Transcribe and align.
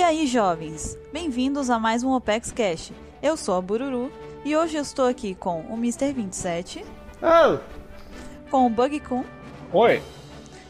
E 0.00 0.02
aí, 0.02 0.26
jovens? 0.26 0.96
Bem-vindos 1.12 1.68
a 1.68 1.78
mais 1.78 2.02
um 2.02 2.12
OPEX 2.12 2.50
Cash. 2.50 2.90
Eu 3.22 3.36
sou 3.36 3.54
a 3.54 3.60
Bururu 3.60 4.10
e 4.46 4.56
hoje 4.56 4.78
eu 4.78 4.80
estou 4.80 5.04
aqui 5.06 5.34
com 5.34 5.60
o 5.68 5.74
Mr. 5.74 6.10
27, 6.14 6.82
Oh! 7.22 7.58
com 8.50 8.64
o 8.66 8.70
Bug 8.70 8.98
Kun 9.00 9.24
Oi! 9.70 10.00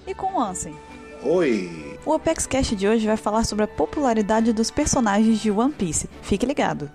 e 0.05 0.13
com 0.15 0.35
o 0.35 0.41
Ansem. 0.41 0.75
Oi! 1.23 1.97
O 2.05 2.11
Opex 2.13 2.45
Cash 2.45 2.71
de 2.77 2.89
hoje 2.89 3.07
vai 3.07 3.17
falar 3.17 3.45
sobre 3.45 3.67
a 3.67 3.69
popularidade 3.69 4.53
dos 4.53 4.69
personagens 4.69 5.39
de 5.39 5.49
One 5.49 5.73
Piece. 5.75 6.11
Fique 6.23 6.45
ligado. 6.45 6.91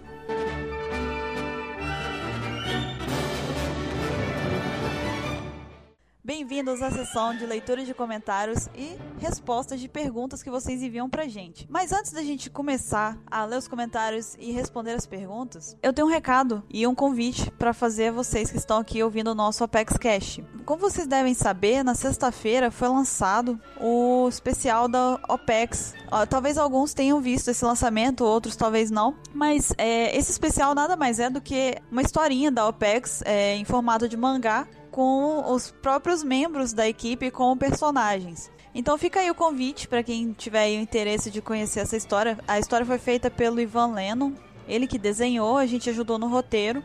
Bem-vindos 6.55 6.81
à 6.81 6.89
sessão 6.89 7.35
de 7.35 7.45
leitura 7.45 7.83
de 7.83 7.93
comentários 7.93 8.69
e 8.73 8.97
respostas 9.19 9.77
de 9.77 9.89
perguntas 9.89 10.41
que 10.41 10.49
vocês 10.49 10.81
enviam 10.81 11.09
pra 11.09 11.27
gente. 11.27 11.67
Mas 11.69 11.91
antes 11.91 12.13
da 12.13 12.21
gente 12.21 12.49
começar 12.49 13.17
a 13.29 13.43
ler 13.43 13.57
os 13.57 13.67
comentários 13.67 14.37
e 14.39 14.53
responder 14.53 14.91
as 14.91 15.05
perguntas, 15.05 15.75
eu 15.83 15.91
tenho 15.91 16.07
um 16.07 16.09
recado 16.09 16.63
e 16.69 16.87
um 16.87 16.95
convite 16.95 17.51
para 17.51 17.73
fazer 17.73 18.07
a 18.07 18.11
vocês 18.13 18.49
que 18.49 18.57
estão 18.57 18.77
aqui 18.77 19.03
ouvindo 19.03 19.31
o 19.31 19.35
nosso 19.35 19.65
Apex 19.65 19.97
Cash. 19.97 20.39
Como 20.63 20.79
vocês 20.79 21.05
devem 21.05 21.33
saber, 21.33 21.83
na 21.83 21.93
sexta-feira 21.93 22.71
foi 22.71 22.87
lançado 22.87 23.59
o 23.81 24.25
especial 24.29 24.87
da 24.87 25.19
OPEX. 25.27 25.93
Talvez 26.29 26.57
alguns 26.57 26.93
tenham 26.93 27.19
visto 27.19 27.49
esse 27.49 27.65
lançamento, 27.65 28.23
outros 28.23 28.55
talvez 28.55 28.89
não. 28.89 29.13
Mas 29.33 29.73
é, 29.77 30.17
esse 30.17 30.31
especial 30.31 30.73
nada 30.73 30.95
mais 30.95 31.19
é 31.19 31.29
do 31.29 31.41
que 31.41 31.75
uma 31.91 32.01
historinha 32.01 32.49
da 32.49 32.65
OPEX 32.65 33.21
é, 33.25 33.57
em 33.57 33.65
formato 33.65 34.07
de 34.07 34.15
mangá 34.15 34.65
com 34.95 35.51
os 35.51 35.71
próprios 35.71 36.23
membros 36.23 36.71
da 36.71 36.87
equipe 36.87 37.29
como 37.29 37.57
personagens. 37.57 38.49
Então 38.73 38.97
fica 38.97 39.19
aí 39.19 39.29
o 39.29 39.35
convite 39.35 39.89
para 39.89 40.01
quem 40.01 40.31
tiver 40.31 40.69
o 40.69 40.79
interesse 40.79 41.29
de 41.29 41.41
conhecer 41.41 41.81
essa 41.81 41.97
história. 41.97 42.39
A 42.47 42.57
história 42.59 42.85
foi 42.85 42.97
feita 42.97 43.29
pelo 43.29 43.59
Ivan 43.59 43.87
Lennon, 43.87 44.31
ele 44.65 44.87
que 44.87 44.97
desenhou, 44.97 45.57
a 45.57 45.65
gente 45.65 45.89
ajudou 45.89 46.17
no 46.17 46.29
roteiro. 46.29 46.81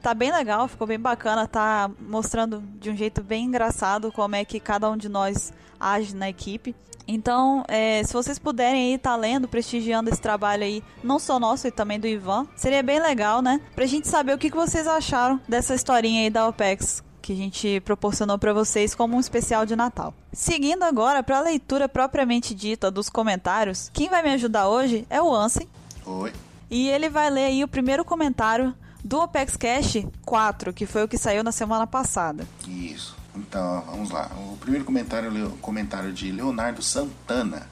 Tá 0.00 0.14
bem 0.14 0.32
legal, 0.32 0.68
ficou 0.68 0.86
bem 0.86 0.98
bacana, 0.98 1.46
tá 1.46 1.90
mostrando 2.00 2.62
de 2.80 2.88
um 2.88 2.96
jeito 2.96 3.22
bem 3.22 3.44
engraçado 3.44 4.10
como 4.10 4.36
é 4.36 4.42
que 4.42 4.58
cada 4.58 4.88
um 4.88 4.96
de 4.96 5.10
nós 5.10 5.52
age 5.78 6.16
na 6.16 6.30
equipe. 6.30 6.74
Então, 7.06 7.62
é, 7.68 8.02
se 8.04 8.14
vocês 8.14 8.38
puderem 8.38 8.86
aí 8.86 8.94
estar 8.94 9.10
tá 9.10 9.16
lendo, 9.16 9.46
prestigiando 9.46 10.08
esse 10.08 10.20
trabalho 10.22 10.64
aí, 10.64 10.82
não 11.04 11.18
só 11.18 11.38
nosso 11.38 11.68
e 11.68 11.70
também 11.70 12.00
do 12.00 12.06
Ivan, 12.06 12.46
seria 12.56 12.82
bem 12.82 13.02
legal, 13.02 13.42
né? 13.42 13.60
Pra 13.74 13.84
gente 13.84 14.08
saber 14.08 14.32
o 14.32 14.38
que, 14.38 14.48
que 14.48 14.56
vocês 14.56 14.86
acharam 14.86 15.38
dessa 15.46 15.74
historinha 15.74 16.22
aí 16.22 16.30
da 16.30 16.48
OPEX 16.48 17.04
que 17.30 17.34
a 17.34 17.36
gente 17.36 17.80
proporcionou 17.82 18.36
para 18.40 18.52
vocês 18.52 18.92
como 18.92 19.16
um 19.16 19.20
especial 19.20 19.64
de 19.64 19.76
Natal. 19.76 20.12
Seguindo 20.32 20.82
agora 20.82 21.22
para 21.22 21.38
a 21.38 21.40
leitura 21.40 21.88
propriamente 21.88 22.52
dita 22.56 22.90
dos 22.90 23.08
comentários, 23.08 23.88
quem 23.94 24.08
vai 24.08 24.20
me 24.20 24.30
ajudar 24.30 24.68
hoje 24.68 25.06
é 25.08 25.22
o 25.22 25.32
Ansem. 25.32 25.68
Oi! 26.04 26.32
E 26.68 26.88
ele 26.88 27.08
vai 27.08 27.30
ler 27.30 27.44
aí 27.44 27.62
o 27.62 27.68
primeiro 27.68 28.04
comentário 28.04 28.74
do 29.04 29.20
Opex 29.20 29.56
Cash 29.56 30.04
4, 30.26 30.72
que 30.72 30.86
foi 30.86 31.04
o 31.04 31.08
que 31.08 31.16
saiu 31.16 31.44
na 31.44 31.52
semana 31.52 31.86
passada. 31.86 32.48
Isso. 32.66 33.16
Então, 33.36 33.84
vamos 33.86 34.10
lá. 34.10 34.28
O 34.36 34.56
primeiro 34.56 34.84
comentário 34.84 35.30
é 35.38 35.44
o 35.44 35.50
comentário 35.58 36.12
de 36.12 36.32
Leonardo 36.32 36.82
Santana, 36.82 37.64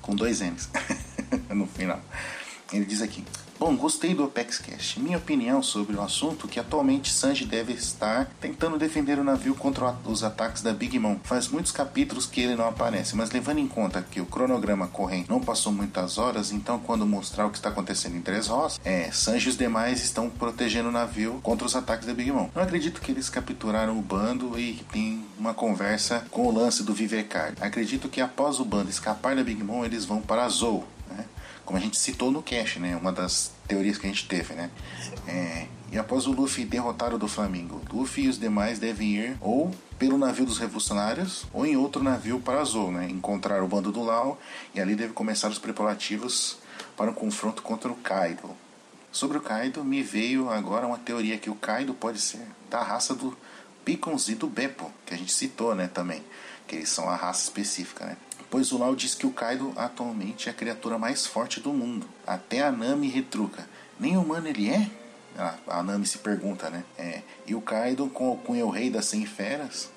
com 0.00 0.16
dois 0.16 0.40
N's 0.40 0.70
no 1.54 1.66
final. 1.66 2.00
Ele 2.72 2.86
diz 2.86 3.02
aqui: 3.02 3.22
Bom, 3.58 3.76
gostei 3.76 4.14
do 4.14 4.24
Apex 4.24 4.58
Cash. 4.58 4.96
Minha 4.96 5.18
opinião 5.18 5.62
sobre 5.62 5.94
o 5.96 6.02
assunto 6.02 6.46
é 6.46 6.50
que 6.50 6.60
atualmente 6.60 7.12
Sanji 7.12 7.44
deve 7.44 7.72
estar 7.72 8.26
tentando 8.40 8.76
defender 8.76 9.18
o 9.18 9.24
navio 9.24 9.54
contra 9.54 9.96
os 10.04 10.24
ataques 10.24 10.60
da 10.60 10.72
Big 10.72 10.98
Mom. 10.98 11.16
Faz 11.22 11.48
muitos 11.48 11.70
capítulos 11.70 12.26
que 12.26 12.40
ele 12.40 12.56
não 12.56 12.68
aparece, 12.68 13.14
mas 13.14 13.30
levando 13.30 13.58
em 13.58 13.68
conta 13.68 14.02
que 14.02 14.20
o 14.20 14.26
cronograma 14.26 14.88
corrente 14.88 15.30
não 15.30 15.40
passou 15.40 15.72
muitas 15.72 16.18
horas, 16.18 16.50
então 16.50 16.80
quando 16.80 17.06
mostrar 17.06 17.46
o 17.46 17.50
que 17.50 17.56
está 17.56 17.68
acontecendo 17.68 18.16
em 18.16 18.20
Dressrosa, 18.20 18.78
é, 18.84 19.10
Sanji 19.12 19.46
e 19.46 19.50
os 19.50 19.56
demais 19.56 20.02
estão 20.02 20.28
protegendo 20.28 20.88
o 20.88 20.92
navio 20.92 21.40
contra 21.42 21.66
os 21.66 21.76
ataques 21.76 22.06
da 22.06 22.14
Big 22.14 22.32
Mom. 22.32 22.48
Não 22.54 22.62
acredito 22.62 23.00
que 23.00 23.12
eles 23.12 23.30
capturaram 23.30 23.96
o 23.96 24.02
bando 24.02 24.58
e 24.58 24.84
tem 24.92 25.24
uma 25.38 25.54
conversa 25.54 26.26
com 26.30 26.46
o 26.46 26.52
lance 26.52 26.82
do 26.82 26.92
Vivecard. 26.92 27.56
Acredito 27.60 28.08
que 28.08 28.20
após 28.20 28.58
o 28.58 28.64
bando 28.64 28.90
escapar 28.90 29.36
da 29.36 29.44
Big 29.44 29.62
Mom, 29.62 29.84
eles 29.84 30.04
vão 30.04 30.20
para 30.20 30.48
Zou 30.48 30.84
como 31.64 31.78
a 31.78 31.80
gente 31.80 31.96
citou 31.96 32.30
no 32.30 32.42
cache, 32.42 32.78
né? 32.78 32.96
Uma 32.96 33.12
das 33.12 33.52
teorias 33.66 33.98
que 33.98 34.06
a 34.06 34.10
gente 34.10 34.26
teve, 34.26 34.54
né? 34.54 34.70
É, 35.26 35.66
e 35.90 35.98
após 35.98 36.26
o 36.26 36.32
Luffy 36.32 36.64
derrotar 36.64 37.14
o 37.14 37.18
do 37.18 37.28
Flamengo, 37.28 37.80
Luffy 37.92 38.24
e 38.24 38.28
os 38.28 38.38
demais 38.38 38.78
devem 38.78 39.14
ir 39.16 39.36
ou 39.40 39.70
pelo 39.98 40.18
navio 40.18 40.44
dos 40.44 40.58
revolucionários 40.58 41.46
ou 41.52 41.64
em 41.64 41.76
outro 41.76 42.02
navio 42.02 42.40
para 42.40 42.60
Azul, 42.60 42.90
né? 42.90 43.08
Encontrar 43.08 43.62
o 43.62 43.68
bando 43.68 43.92
do 43.92 44.02
Lau 44.02 44.38
e 44.74 44.80
ali 44.80 44.94
deve 44.94 45.12
começar 45.12 45.48
os 45.48 45.58
preparativos 45.58 46.58
para 46.96 47.10
um 47.10 47.14
confronto 47.14 47.62
contra 47.62 47.90
o 47.90 47.96
Kaido. 47.96 48.50
Sobre 49.10 49.38
o 49.38 49.40
Kaido, 49.40 49.84
me 49.84 50.02
veio 50.02 50.50
agora 50.50 50.86
uma 50.86 50.98
teoria 50.98 51.38
que 51.38 51.48
o 51.48 51.54
Kaido 51.54 51.94
pode 51.94 52.20
ser 52.20 52.44
da 52.68 52.82
raça 52.82 53.14
do 53.14 53.36
Pickles 53.84 54.28
e 54.28 54.34
do 54.34 54.48
Beppo, 54.48 54.90
que 55.06 55.14
a 55.14 55.16
gente 55.16 55.32
citou, 55.32 55.74
né, 55.74 55.86
também, 55.86 56.24
que 56.66 56.76
eles 56.76 56.88
são 56.88 57.08
a 57.08 57.14
raça 57.14 57.44
específica, 57.44 58.06
né? 58.06 58.16
Pois 58.54 58.70
o 58.70 58.78
Lau 58.78 58.94
diz 58.94 59.16
que 59.16 59.26
o 59.26 59.32
Kaido 59.32 59.72
atualmente 59.74 60.48
é 60.48 60.52
a 60.52 60.54
criatura 60.54 60.96
mais 60.96 61.26
forte 61.26 61.58
do 61.58 61.72
mundo. 61.72 62.06
Até 62.24 62.62
a 62.62 62.70
Nami 62.70 63.08
retruca. 63.08 63.68
Nem 63.98 64.16
humano 64.16 64.46
ele 64.46 64.70
é? 64.70 64.88
Ah, 65.36 65.56
a 65.66 65.82
Nami 65.82 66.06
se 66.06 66.18
pergunta, 66.18 66.70
né? 66.70 66.84
É, 66.96 67.22
e 67.48 67.54
o 67.56 67.60
Kaido, 67.60 68.06
com, 68.06 68.38
o 68.46 68.70
Rei 68.70 68.90
das 68.90 69.06
100 69.06 69.26
Feras, 69.26 69.90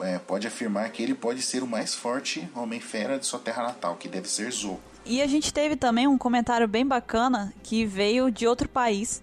é, 0.00 0.18
pode 0.18 0.44
afirmar 0.44 0.90
que 0.90 1.04
ele 1.04 1.14
pode 1.14 1.40
ser 1.40 1.62
o 1.62 1.68
mais 1.68 1.94
forte 1.94 2.48
Homem-Fera 2.52 3.16
de 3.16 3.26
sua 3.26 3.38
terra 3.38 3.62
natal, 3.62 3.94
que 3.94 4.08
deve 4.08 4.28
ser 4.28 4.50
Zou. 4.50 4.80
E 5.06 5.22
a 5.22 5.26
gente 5.28 5.54
teve 5.54 5.76
também 5.76 6.08
um 6.08 6.18
comentário 6.18 6.66
bem 6.66 6.84
bacana 6.84 7.54
que 7.62 7.86
veio 7.86 8.28
de 8.28 8.44
outro 8.44 8.68
país, 8.68 9.22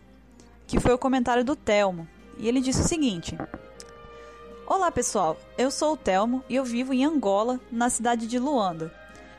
que 0.66 0.80
foi 0.80 0.94
o 0.94 0.98
comentário 0.98 1.44
do 1.44 1.58
Telmo. 1.58 2.08
E 2.38 2.48
ele 2.48 2.62
disse 2.62 2.80
o 2.80 2.88
seguinte: 2.88 3.38
Olá 4.74 4.90
pessoal, 4.90 5.38
eu 5.58 5.70
sou 5.70 5.92
o 5.92 5.98
Telmo 5.98 6.46
e 6.48 6.56
eu 6.56 6.64
vivo 6.64 6.94
em 6.94 7.04
Angola, 7.04 7.60
na 7.70 7.90
cidade 7.90 8.26
de 8.26 8.40
Luanda. 8.40 8.90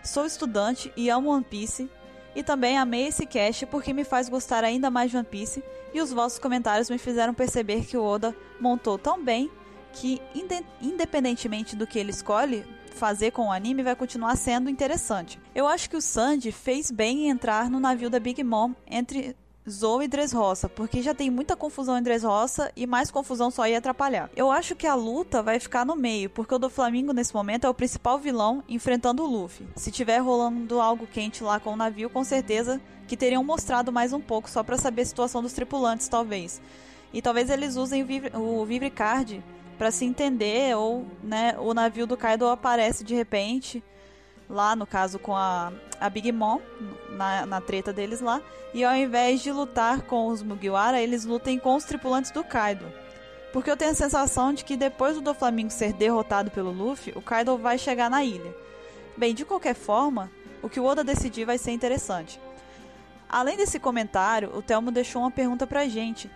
Sou 0.05 0.27
estudante 0.27 0.93
e 0.95 1.09
amo 1.09 1.31
One 1.31 1.43
Piece 1.43 1.91
e 2.37 2.43
também 2.43 2.77
amei 2.77 3.07
esse 3.07 3.25
cast 3.25 3.65
porque 3.65 3.95
me 3.95 4.05
faz 4.05 4.29
gostar 4.29 4.63
ainda 4.63 4.91
mais 4.91 5.11
de 5.11 5.17
One 5.17 5.25
Piece 5.25 5.65
e 5.95 6.03
os 6.03 6.13
vossos 6.13 6.39
comentários 6.39 6.91
me 6.91 6.99
fizeram 6.99 7.33
perceber 7.33 7.87
que 7.87 7.97
o 7.97 8.05
Oda 8.05 8.37
montou 8.61 8.99
tão 8.99 9.25
bem 9.25 9.51
que 9.95 10.21
independentemente 10.83 11.75
do 11.75 11.87
que 11.87 11.99
ele 11.99 12.11
escolhe 12.11 12.67
fazer 12.95 13.31
com 13.31 13.47
o 13.47 13.53
anime 13.53 13.83
vai 13.83 13.97
continuar 13.97 14.37
sendo 14.37 14.69
interessante. 14.69 15.41
Eu 15.55 15.67
acho 15.67 15.89
que 15.89 15.97
o 15.97 16.03
Sandy 16.03 16.53
fez 16.53 16.91
bem 16.91 17.25
em 17.25 17.31
entrar 17.31 17.71
no 17.71 17.81
navio 17.81 18.11
da 18.11 18.21
Big 18.21 18.45
Mom 18.45 18.75
entre 18.87 19.35
Zou 19.69 20.03
e 20.03 20.09
Dressrosa, 20.09 20.69
porque 20.69 21.03
já 21.03 21.15
tem 21.15 21.31
muita 21.31 21.55
confusão 21.55 21.97
em 21.97 22.03
Dressrosa 22.03 22.73
e 22.75 22.87
mais 22.87 23.11
confusão 23.11 23.51
só 23.51 23.67
ia 23.67 23.79
atrapalhar. 23.79 24.29
Eu 24.35 24.51
acho 24.51 24.75
que 24.75 24.87
a 24.87 24.95
luta 24.95 25.43
vai 25.43 25.61
ficar 25.61 25.87
no 25.87 25.95
meio, 25.95 26.29
porque 26.29 26.55
o 26.55 26.59
do 26.59 26.69
Flamengo 26.69 27.13
nesse 27.13 27.33
momento 27.33 27.67
é 27.67 27.71
o 27.71 27.75
principal 27.75 28.19
vilão 28.19 28.65
enfrentando 28.69 29.23
o 29.23 29.27
Luffy. 29.27 29.67
Se 29.77 29.93
tiver 29.93 30.19
rolando 30.19 30.81
algo 30.81 31.07
quente 31.07 31.45
lá 31.45 31.61
com 31.61 31.75
o 31.75 31.77
navio, 31.77 32.11
com 32.11 32.25
certeza 32.25 32.81
que 33.07 33.17
teriam 33.17 33.45
mostrado 33.45 33.93
mais 33.93 34.13
um 34.13 34.21
pouco 34.21 34.51
só 34.51 34.65
para 34.65 34.77
saber 34.77 35.03
a 35.03 35.07
situação 35.07 35.41
dos 35.43 35.53
tripulantes, 35.53 36.09
talvez. 36.09 36.61
E 37.13 37.23
talvez 37.23 37.49
eles 37.49 37.77
usem 37.77 38.03
o 38.35 38.65
Vivre 38.65 38.91
Card 38.91 39.45
para 39.79 39.91
se 39.91 40.05
entender 40.05 40.77
ou, 40.77 41.07
né, 41.23 41.57
o 41.59 41.73
navio 41.73 42.07
do 42.07 42.17
Kaido 42.17 42.47
aparece 42.47 43.05
de 43.05 43.15
repente 43.15 43.83
lá 44.53 44.77
no 44.77 44.87
caso 44.87 45.19
com 45.19 45.35
a, 45.35 45.73
a 45.99 46.11
Big 46.11 46.31
Mom, 46.31 46.61
na, 47.11 47.47
na 47.47 47.61
treta 47.61 47.93
deles 47.93 48.21
lá, 48.21 48.41
e 48.75 48.85
ao 48.85 48.95
invés 48.95 49.41
de 49.41 49.51
lutar 49.51 50.03
com 50.03 50.29
os 50.29 50.43
Mugiwara, 50.43 51.01
eles 51.01 51.25
lutem 51.25 51.59
com 51.59 51.75
os 51.75 51.85
tripulantes 51.85 52.31
do 52.31 52.45
Kaido. 52.45 52.87
Porque 53.53 53.71
eu 53.71 53.77
tenho 53.77 53.91
a 53.91 53.95
sensação 53.95 54.53
de 54.53 54.65
que 54.65 54.77
depois 54.77 55.17
do 55.17 55.21
Doflamingo 55.21 55.71
ser 55.71 55.93
derrotado 55.93 56.51
pelo 56.51 56.71
Luffy, 56.71 57.13
o 57.17 57.23
Kaido 57.23 57.57
vai 57.59 57.77
chegar 57.77 58.09
na 58.09 58.25
ilha. 58.25 58.55
Bem, 59.17 59.35
de 59.35 59.45
qualquer 59.45 59.75
forma, 59.75 60.31
o 60.63 60.69
que 60.69 60.81
o 60.81 60.85
Oda 60.85 61.05
decidir 61.05 61.45
vai 61.45 61.59
ser 61.59 61.73
interessante. 61.73 62.41
Além 63.29 63.57
desse 63.57 63.79
comentário, 63.79 64.55
o 64.55 64.63
Telmo 64.63 64.91
deixou 64.91 65.23
uma 65.23 65.31
pergunta 65.31 65.67
pra 65.67 65.89
gente. 65.89 66.31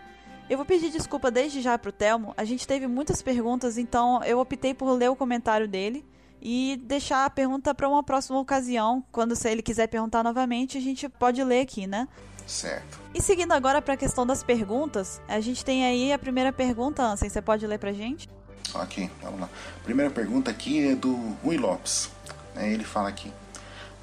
Eu 0.48 0.56
vou 0.56 0.64
pedir 0.64 0.90
desculpa 0.90 1.30
desde 1.30 1.60
já 1.60 1.76
pro 1.76 1.92
Telmo, 1.92 2.32
a 2.36 2.44
gente 2.44 2.66
teve 2.66 2.86
muitas 2.86 3.20
perguntas, 3.20 3.76
então 3.76 4.22
eu 4.24 4.38
optei 4.38 4.72
por 4.72 4.90
ler 4.92 5.10
o 5.10 5.16
comentário 5.16 5.66
dele 5.66 6.04
e 6.48 6.80
deixar 6.84 7.24
a 7.24 7.30
pergunta 7.30 7.74
para 7.74 7.88
uma 7.88 8.04
próxima 8.04 8.38
ocasião. 8.38 9.04
Quando 9.10 9.34
se 9.34 9.50
ele 9.50 9.62
quiser 9.62 9.88
perguntar 9.88 10.22
novamente, 10.22 10.78
a 10.78 10.80
gente 10.80 11.08
pode 11.08 11.42
ler 11.42 11.62
aqui, 11.62 11.88
né? 11.88 12.06
Certo. 12.46 13.00
E 13.12 13.20
seguindo 13.20 13.50
agora 13.50 13.82
para 13.82 13.94
a 13.94 13.96
questão 13.96 14.24
das 14.24 14.44
perguntas, 14.44 15.20
a 15.26 15.40
gente 15.40 15.64
tem 15.64 15.84
aí 15.84 16.12
a 16.12 16.18
primeira 16.18 16.52
pergunta, 16.52 17.02
Ansem, 17.02 17.28
você 17.28 17.42
pode 17.42 17.66
ler 17.66 17.80
pra 17.80 17.92
gente? 17.92 18.30
Ok, 18.72 19.10
vamos 19.20 19.40
lá. 19.40 19.50
Primeira 19.82 20.08
pergunta 20.08 20.48
aqui 20.48 20.86
é 20.86 20.94
do 20.94 21.16
Rui 21.42 21.56
Lopes. 21.56 22.10
É, 22.54 22.72
ele 22.72 22.84
fala 22.84 23.08
aqui: 23.08 23.32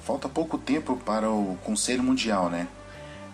falta 0.04 0.28
pouco 0.28 0.57
tempo 0.57 0.98
para 0.98 1.30
o 1.30 1.57
Conselho 1.63 2.04
Mundial, 2.04 2.50
né? 2.50 2.68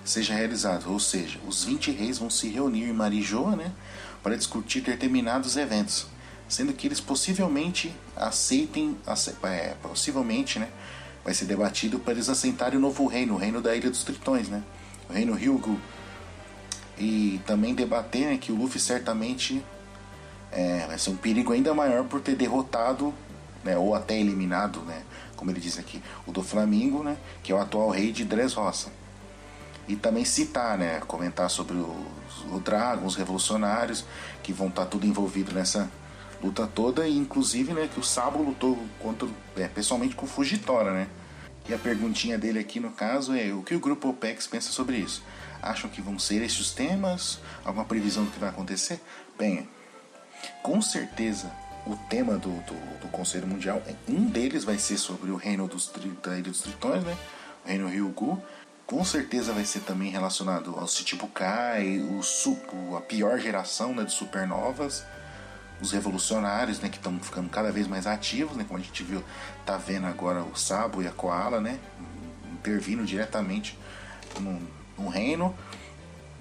Seja 0.05 0.35
realizado, 0.35 0.91
ou 0.91 0.99
seja, 0.99 1.39
os 1.47 1.63
20 1.63 1.89
reis 1.89 2.19
vão 2.19 2.29
se 2.29 2.47
reunir 2.47 2.83
em 2.83 2.93
Marijoa, 2.93 3.55
né? 3.55 3.71
Para 4.21 4.37
discutir 4.37 4.81
determinados 4.81 5.57
eventos 5.57 6.05
sendo 6.49 6.73
que 6.73 6.87
eles 6.87 6.99
possivelmente 6.99 7.95
aceitem, 8.15 8.97
é, 9.43 9.75
possivelmente, 9.81 10.57
né, 10.57 10.67
vai 11.23 11.33
ser 11.33 11.45
debatido 11.45 11.99
para 11.99 12.13
eles 12.13 12.27
assentarem 12.27 12.77
o 12.77 12.81
novo 12.81 13.05
reino, 13.05 13.35
o 13.35 13.37
reino 13.37 13.61
da 13.61 13.75
Ilha 13.75 13.89
dos 13.89 14.03
Tritões, 14.03 14.49
né? 14.49 14.63
O 15.07 15.13
reino 15.13 15.35
Hyugu. 15.35 15.79
E 16.97 17.39
também 17.45 17.75
debater 17.75 18.27
né, 18.27 18.37
que 18.37 18.51
o 18.51 18.55
Luffy 18.55 18.79
certamente 18.79 19.63
é, 20.51 20.85
vai 20.87 20.97
ser 20.97 21.11
um 21.11 21.15
perigo 21.15 21.53
ainda 21.53 21.73
maior 21.73 22.03
por 22.05 22.19
ter 22.19 22.35
derrotado, 22.35 23.13
né, 23.63 23.77
ou 23.77 23.93
até 23.93 24.19
eliminado, 24.19 24.81
né, 24.81 25.03
como 25.35 25.51
ele 25.51 25.59
diz 25.59 25.77
aqui, 25.77 26.01
o 26.25 26.31
do 26.31 26.41
Flamengo, 26.41 27.03
né, 27.03 27.15
que 27.43 27.51
é 27.51 27.55
o 27.55 27.59
atual 27.59 27.89
rei 27.89 28.11
de 28.11 28.25
Dressrosa. 28.25 28.87
E 29.87 29.95
também 29.95 30.25
citar, 30.25 30.77
né, 30.77 30.99
comentar 31.07 31.49
sobre 31.49 31.77
os, 31.77 32.45
o 32.51 32.59
Dragon, 32.59 33.05
os 33.05 33.15
revolucionários, 33.15 34.05
que 34.43 34.51
vão 34.51 34.67
estar 34.67 34.83
tá 34.83 34.87
tudo 34.87 35.05
envolvido 35.05 35.53
nessa 35.53 35.89
luta 36.41 36.67
toda, 36.67 37.07
e 37.07 37.17
inclusive 37.17 37.73
né, 37.73 37.89
que 37.91 37.99
o 37.99 38.03
Sabo 38.03 38.41
lutou 38.41 38.77
contra, 38.99 39.27
é, 39.57 39.67
pessoalmente 39.67 40.15
com 40.15 40.25
o 40.25 40.29
Fujitora, 40.29 40.93
né. 40.93 41.07
E 41.67 41.73
a 41.73 41.77
perguntinha 41.77 42.37
dele 42.37 42.59
aqui 42.59 42.79
no 42.79 42.91
caso 42.91 43.35
é 43.35 43.53
o 43.53 43.61
que 43.61 43.75
o 43.75 43.79
grupo 43.79 44.09
OPEX 44.09 44.47
pensa 44.47 44.71
sobre 44.71 44.97
isso? 44.97 45.23
Acham 45.61 45.89
que 45.89 46.01
vão 46.01 46.17
ser 46.17 46.41
esses 46.41 46.71
temas? 46.71 47.39
Alguma 47.63 47.85
previsão 47.85 48.23
do 48.23 48.31
que 48.31 48.39
vai 48.39 48.49
acontecer? 48.49 48.99
Bem, 49.37 49.69
com 50.63 50.81
certeza 50.81 51.51
o 51.85 51.95
tema 52.09 52.37
do, 52.37 52.49
do, 52.49 52.99
do, 53.01 53.07
Conselho 53.09 53.47
Mundial, 53.47 53.81
um 54.07 54.25
deles 54.25 54.63
vai 54.63 54.77
ser 54.77 54.97
sobre 54.97 55.31
o 55.31 55.35
reino 55.35 55.67
dos, 55.67 55.91
da 56.23 56.33
Ilha 56.33 56.49
dos 56.49 56.61
Tritões, 56.61 57.03
né? 57.03 57.17
o 57.65 57.67
reino 57.67 57.87
Ryugu. 57.87 58.41
Com 58.85 59.03
certeza 59.03 59.53
vai 59.53 59.65
ser 59.65 59.81
também 59.81 60.09
relacionado 60.09 60.75
ao 60.77 60.87
Chichibukai, 60.87 61.99
o, 61.99 62.97
a 62.97 63.01
pior 63.01 63.37
geração 63.37 63.93
né, 63.93 64.03
de 64.03 64.11
supernovas, 64.11 65.05
os 65.81 65.91
revolucionários 65.91 66.79
né, 66.79 66.89
que 66.89 66.97
estão 66.97 67.17
ficando 67.19 67.49
cada 67.49 67.71
vez 67.71 67.87
mais 67.87 68.05
ativos, 68.05 68.57
né, 68.57 68.65
como 68.67 68.79
a 68.79 68.83
gente 68.83 69.03
viu, 69.03 69.23
tá 69.65 69.77
vendo 69.77 70.07
agora 70.07 70.43
o 70.43 70.55
Sabo 70.55 71.01
e 71.01 71.07
a 71.07 71.11
Koala, 71.11 71.61
né, 71.61 71.79
intervindo 72.51 73.05
diretamente 73.05 73.77
no, 74.39 74.61
no 74.97 75.09
reino. 75.09 75.55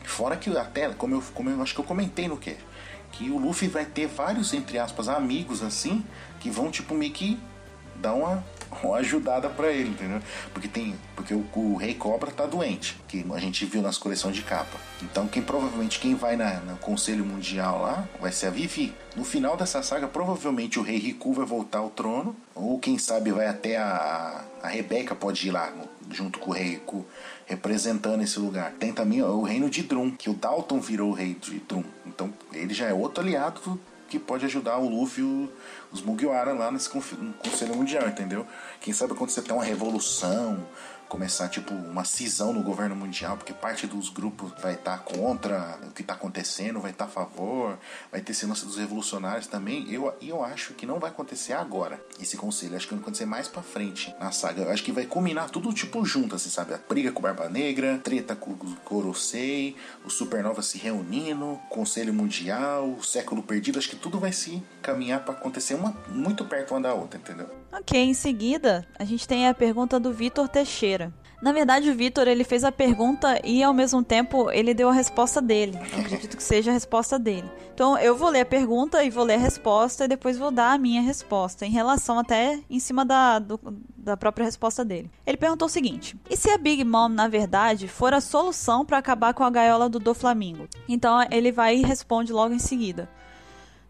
Fora 0.05 0.37
que 0.37 0.56
até, 0.56 0.88
como 0.90 1.14
eu, 1.14 1.23
como 1.35 1.50
eu 1.50 1.62
acho 1.62 1.75
que 1.75 1.81
eu 1.81 1.85
comentei 1.85 2.29
no 2.29 2.37
que 2.37 2.56
que 3.12 3.31
o 3.31 3.38
Luffy 3.38 3.69
vai 3.69 3.85
ter 3.85 4.06
vários, 4.06 4.52
entre 4.52 4.79
aspas, 4.79 5.08
amigos 5.08 5.62
assim, 5.62 6.05
que 6.41 6.50
vão 6.50 6.70
tipo 6.70 6.94
meio 6.94 7.12
que 7.12 7.38
dar 7.96 8.14
uma, 8.14 8.44
uma 8.82 8.99
ajudada 8.99 9.49
para 9.49 9.69
ele, 9.73 9.91
entendeu? 9.91 10.20
Porque 10.53 10.69
tem, 10.69 10.94
porque 11.15 11.35
o, 11.35 11.44
o, 11.55 11.76
Rei 11.76 11.94
Cobra 11.94 12.31
tá 12.31 12.47
doente, 12.47 12.97
que 13.09 13.25
a 13.32 13.38
gente 13.38 13.65
viu 13.65 13.82
nas 13.82 13.99
coleções 13.99 14.37
de 14.37 14.43
capa. 14.43 14.79
Então 15.03 15.26
quem 15.26 15.43
provavelmente 15.43 15.99
quem 15.99 16.15
vai 16.15 16.37
na, 16.37 16.55
no 16.61 16.76
Conselho 16.76 17.25
Mundial 17.25 17.82
lá 17.82 18.09
vai 18.20 18.32
ser 18.32 18.47
a 18.47 18.50
Vivi. 18.50 18.94
No 19.17 19.25
final 19.25 19.56
dessa 19.56 19.82
saga, 19.82 20.06
provavelmente 20.06 20.79
o 20.79 20.82
Rei 20.82 20.99
Riku 20.99 21.32
vai 21.32 21.47
voltar 21.47 21.79
ao 21.79 21.91
trono, 21.91 22.37
ou 22.55 22.79
quem 22.79 22.99
sabe 22.99 23.32
vai 23.32 23.47
até 23.47 23.76
a, 23.76 24.44
a 24.62 24.69
Rebeca 24.69 25.15
pode 25.15 25.49
ir 25.49 25.50
lá 25.50 25.73
junto 26.11 26.38
com 26.38 26.50
o 26.50 26.55
Rei 26.55 26.70
Riku 26.70 27.05
representando 27.49 28.23
esse 28.23 28.38
lugar. 28.38 28.73
Tem 28.73 28.93
também 28.93 29.23
o 29.23 29.43
reino 29.43 29.70
de 29.70 29.82
Drum, 29.82 30.11
que 30.11 30.29
o 30.29 30.35
Dalton 30.35 30.81
virou 30.81 31.11
o 31.11 31.15
rei 31.15 31.35
de 31.35 31.59
Drum. 31.61 31.82
Então 32.06 32.32
ele 32.53 32.75
já 32.75 32.87
é 32.87 32.93
outro 32.93 33.25
aliado 33.25 33.81
que 34.09 34.19
pode 34.19 34.44
ajudar 34.44 34.79
o 34.79 34.88
Luffy 34.88 35.23
e 35.25 35.49
os 35.90 36.02
Mugiwara 36.02 36.52
lá 36.52 36.70
nesse 36.70 36.88
Conselho 36.90 37.76
Mundial, 37.76 38.08
entendeu? 38.08 38.46
Quem 38.81 38.93
sabe 38.93 39.14
quando 39.14 39.31
você 39.31 39.40
uma 39.55 39.64
revolução, 39.64 40.67
começar 41.08 41.49
tipo 41.49 41.73
uma 41.73 42.05
cisão 42.05 42.52
no 42.52 42.62
governo 42.62 42.94
mundial, 42.94 43.37
porque 43.37 43.52
parte 43.52 43.87
dos 43.87 44.11
grupos 44.11 44.52
vai 44.61 44.75
estar 44.75 44.99
tá 44.99 45.02
contra 45.02 45.79
o 45.88 45.90
que 45.90 46.02
está 46.02 46.14
acontecendo, 46.14 46.81
vai 46.81 46.90
estar 46.90 47.06
tá 47.06 47.11
a 47.11 47.14
favor, 47.14 47.79
vai 48.12 48.20
ter 48.20 48.32
esse 48.32 48.46
dos 48.46 48.76
revolucionários 48.76 49.46
também. 49.46 49.90
Eu, 49.90 50.14
eu 50.20 50.44
acho 50.44 50.75
que 50.75 50.85
não 50.85 50.99
vai 50.99 51.11
acontecer 51.11 51.55
agora 51.55 52.00
esse 52.20 52.37
conselho, 52.37 52.76
acho 52.76 52.87
que 52.87 52.94
vai 52.94 53.02
acontecer 53.02 53.25
mais 53.25 53.49
para 53.49 53.62
frente 53.62 54.14
na 54.20 54.31
saga. 54.31 54.62
Eu 54.62 54.70
acho 54.70 54.84
que 54.84 54.93
vai 54.93 55.06
culminar 55.06 55.50
tudo 55.50 55.73
tipo 55.73 56.05
junto, 56.05 56.34
assim, 56.34 56.50
sabe? 56.50 56.75
A 56.75 56.79
briga 56.79 57.11
com 57.11 57.23
Barba 57.23 57.49
Negra, 57.49 57.99
treta 57.99 58.37
com 58.37 58.50
o 58.50 58.76
Gorosei, 58.84 59.76
o 60.05 60.11
Supernova 60.11 60.62
se 60.62 60.76
reunindo, 60.79 61.58
Conselho 61.70 62.12
Mundial, 62.12 62.91
o 62.91 63.02
Século 63.02 63.43
Perdido, 63.43 63.79
acho 63.79 63.88
que 63.88 63.96
tudo 63.96 64.19
vai 64.20 64.32
se 64.32 64.62
caminhar 64.82 65.25
para 65.25 65.34
acontecer 65.34 65.75
uma 65.79 65.97
muito 66.09 66.45
perto 66.45 66.73
uma 66.73 66.81
da 66.81 66.95
outra, 66.95 67.19
entendeu? 67.19 67.49
Ok, 67.73 67.99
em 67.99 68.15
seguida, 68.15 68.87
a 68.99 69.05
gente 69.05 69.27
tem 69.27 69.47
a 69.47 69.55
pergunta 69.55 70.01
do 70.01 70.13
Vitor 70.13 70.49
Teixeira. 70.49 71.13
Na 71.41 71.53
verdade, 71.53 71.89
o 71.89 71.95
Vitor 71.95 72.27
ele 72.27 72.43
fez 72.43 72.65
a 72.65 72.73
pergunta 72.73 73.41
e 73.45 73.63
ao 73.63 73.73
mesmo 73.73 74.03
tempo 74.03 74.51
ele 74.51 74.75
deu 74.75 74.89
a 74.89 74.93
resposta 74.93 75.41
dele. 75.41 75.79
Eu 75.93 76.01
acredito 76.01 76.37
que 76.37 76.43
seja 76.43 76.73
a 76.73 76.75
resposta 76.75 77.17
dele. 77.17 77.49
Então 77.73 77.97
eu 77.97 78.17
vou 78.17 78.29
ler 78.29 78.41
a 78.41 78.47
pergunta 78.47 79.05
e 79.05 79.11
vou 79.11 79.23
ler 79.23 79.35
a 79.35 79.39
resposta 79.39 80.05
e 80.05 80.09
depois 80.09 80.37
vou 80.37 80.51
dar 80.51 80.73
a 80.73 80.79
minha 80.79 81.01
resposta 81.01 81.65
em 81.65 81.71
relação 81.71 82.19
até 82.19 82.59
em 82.69 82.81
cima 82.81 83.05
da, 83.05 83.39
do, 83.39 83.61
da 83.97 84.17
própria 84.17 84.47
resposta 84.47 84.85
dele. 84.85 85.09
Ele 85.25 85.37
perguntou 85.37 85.67
o 85.67 85.71
seguinte: 85.71 86.17
e 86.29 86.37
se 86.37 86.51
a 86.51 86.59
Big 86.59 86.83
Mom 86.83 87.09
na 87.09 87.29
verdade 87.29 87.87
for 87.87 88.13
a 88.13 88.21
solução 88.21 88.85
para 88.85 88.99
acabar 88.99 89.33
com 89.33 89.45
a 89.45 89.51
gaiola 89.51 89.89
do 89.89 90.01
do 90.01 90.15
Flamingo? 90.15 90.67
Então 90.89 91.25
ele 91.31 91.53
vai 91.53 91.77
e 91.77 91.83
responde 91.83 92.33
logo 92.33 92.53
em 92.53 92.59
seguida. 92.59 93.09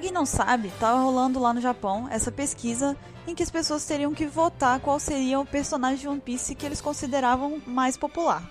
Pra 0.00 0.06
quem 0.06 0.14
não 0.14 0.24
sabe, 0.24 0.72
tava 0.80 0.98
rolando 0.98 1.38
lá 1.38 1.52
no 1.52 1.60
Japão 1.60 2.08
essa 2.10 2.32
pesquisa 2.32 2.96
em 3.26 3.34
que 3.34 3.42
as 3.42 3.50
pessoas 3.50 3.84
teriam 3.84 4.14
que 4.14 4.24
votar 4.24 4.80
qual 4.80 4.98
seria 4.98 5.38
o 5.38 5.44
personagem 5.44 5.98
de 5.98 6.08
One 6.08 6.22
Piece 6.22 6.54
que 6.54 6.64
eles 6.64 6.80
consideravam 6.80 7.60
mais 7.66 7.98
popular. 7.98 8.50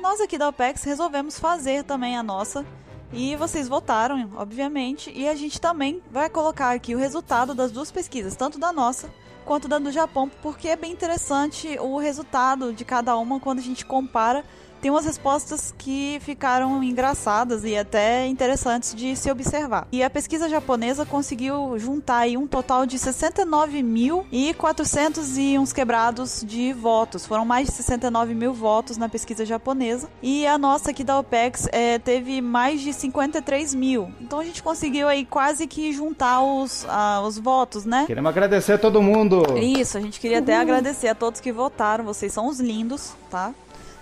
Nós 0.00 0.20
aqui 0.20 0.38
da 0.38 0.48
OPEX 0.48 0.84
resolvemos 0.84 1.40
fazer 1.40 1.82
também 1.82 2.16
a 2.16 2.22
nossa 2.22 2.64
e 3.12 3.34
vocês 3.34 3.66
votaram, 3.66 4.30
obviamente, 4.36 5.10
e 5.12 5.28
a 5.28 5.34
gente 5.34 5.60
também 5.60 6.00
vai 6.08 6.30
colocar 6.30 6.70
aqui 6.70 6.94
o 6.94 6.98
resultado 6.98 7.52
das 7.52 7.72
duas 7.72 7.90
pesquisas, 7.90 8.36
tanto 8.36 8.60
da 8.60 8.72
nossa 8.72 9.10
quanto 9.44 9.66
da 9.66 9.80
do 9.80 9.90
Japão, 9.90 10.30
porque 10.40 10.68
é 10.68 10.76
bem 10.76 10.92
interessante 10.92 11.76
o 11.80 11.98
resultado 11.98 12.72
de 12.72 12.84
cada 12.84 13.16
uma 13.16 13.40
quando 13.40 13.58
a 13.58 13.62
gente 13.62 13.84
compara 13.84 14.44
tem 14.80 14.90
umas 14.90 15.04
respostas 15.04 15.74
que 15.76 16.18
ficaram 16.20 16.82
engraçadas 16.82 17.64
e 17.64 17.76
até 17.76 18.26
interessantes 18.26 18.94
de 18.94 19.14
se 19.16 19.30
observar. 19.30 19.86
E 19.92 20.02
a 20.02 20.10
pesquisa 20.10 20.48
japonesa 20.48 21.04
conseguiu 21.04 21.78
juntar 21.78 22.18
aí 22.18 22.36
um 22.36 22.46
total 22.46 22.86
de 22.86 22.98
69.400 22.98 25.36
e 25.36 25.58
uns 25.58 25.72
quebrados 25.72 26.44
de 26.46 26.72
votos. 26.72 27.26
Foram 27.26 27.44
mais 27.44 27.66
de 27.68 27.74
69 27.74 28.34
mil 28.34 28.52
votos 28.52 28.96
na 28.96 29.08
pesquisa 29.08 29.44
japonesa. 29.44 30.08
E 30.22 30.46
a 30.46 30.56
nossa 30.58 30.90
aqui 30.90 31.02
da 31.04 31.18
OPEX 31.18 31.68
é, 31.72 31.98
teve 31.98 32.40
mais 32.40 32.80
de 32.80 32.92
53 32.92 33.74
mil. 33.74 34.12
Então 34.20 34.38
a 34.40 34.44
gente 34.44 34.62
conseguiu 34.62 35.08
aí 35.08 35.24
quase 35.24 35.66
que 35.66 35.92
juntar 35.92 36.42
os, 36.42 36.84
uh, 36.84 37.22
os 37.26 37.38
votos, 37.38 37.84
né? 37.84 38.04
Queremos 38.06 38.28
agradecer 38.28 38.74
a 38.74 38.78
todo 38.78 39.02
mundo. 39.02 39.42
Isso, 39.58 39.98
a 39.98 40.00
gente 40.00 40.20
queria 40.20 40.38
até 40.38 40.56
agradecer 40.56 41.08
a 41.08 41.14
todos 41.14 41.40
que 41.40 41.52
votaram. 41.52 42.04
Vocês 42.04 42.32
são 42.32 42.48
os 42.48 42.60
lindos, 42.60 43.14
tá? 43.30 43.52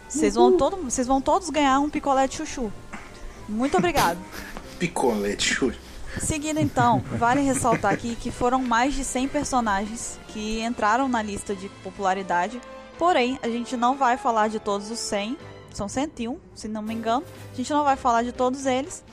Vocês 0.09 0.35
vão, 0.35 0.57
todo, 0.57 0.77
vocês 0.77 1.07
vão 1.07 1.21
todos 1.21 1.51
ganhar 1.51 1.81
um 1.81 1.91
picolé 1.91 2.27
de 2.27 2.37
chuchu. 2.37 2.73
Muito 3.49 3.77
obrigado. 3.77 4.19
picolé 4.79 5.35
de 5.35 5.45
chuchu. 5.45 5.79
Seguindo 6.19 6.59
então, 6.59 7.03
vale 7.19 7.41
ressaltar 7.43 7.93
aqui 7.93 8.17
que 8.17 8.31
foram 8.31 8.63
mais 8.63 8.95
de 8.95 9.05
100 9.05 9.29
personagens 9.29 10.19
que 10.29 10.63
entraram 10.63 11.09
na 11.09 11.23
lista 11.23 11.55
de 11.55 11.69
popularidade. 11.83 12.61
Porém, 12.99 13.39
a 13.43 13.49
gente 13.49 13.77
não 13.77 13.97
vai 13.97 14.17
falar 14.17 14.49
de 14.49 14.59
todos 14.59 14.91
os 14.91 14.99
100, 14.99 15.37
são 15.75 15.89
101, 15.89 16.39
se 16.55 16.69
não 16.69 16.81
me 16.81 16.95
engano. 16.95 17.25
A 17.53 17.57
gente 17.57 17.71
não 17.71 17.85
vai 17.85 17.97
falar 17.97 18.23
de 18.23 18.33
todos 18.33 18.65
eles, 18.65 19.05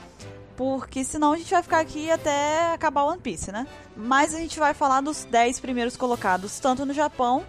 porque 0.55 1.03
senão 1.03 1.33
a 1.33 1.37
gente 1.37 1.51
vai 1.51 1.61
ficar 1.61 1.79
aqui 1.79 2.09
até 2.09 2.73
acabar 2.73 3.03
One 3.03 3.19
Piece, 3.19 3.51
né? 3.51 3.67
Mas 3.97 4.33
a 4.33 4.37
gente 4.37 4.57
vai 4.57 4.73
falar 4.73 5.01
dos 5.01 5.25
10 5.25 5.59
primeiros 5.59 5.97
colocados, 5.97 6.57
tanto 6.59 6.85
no 6.85 6.93
Japão 6.93 7.43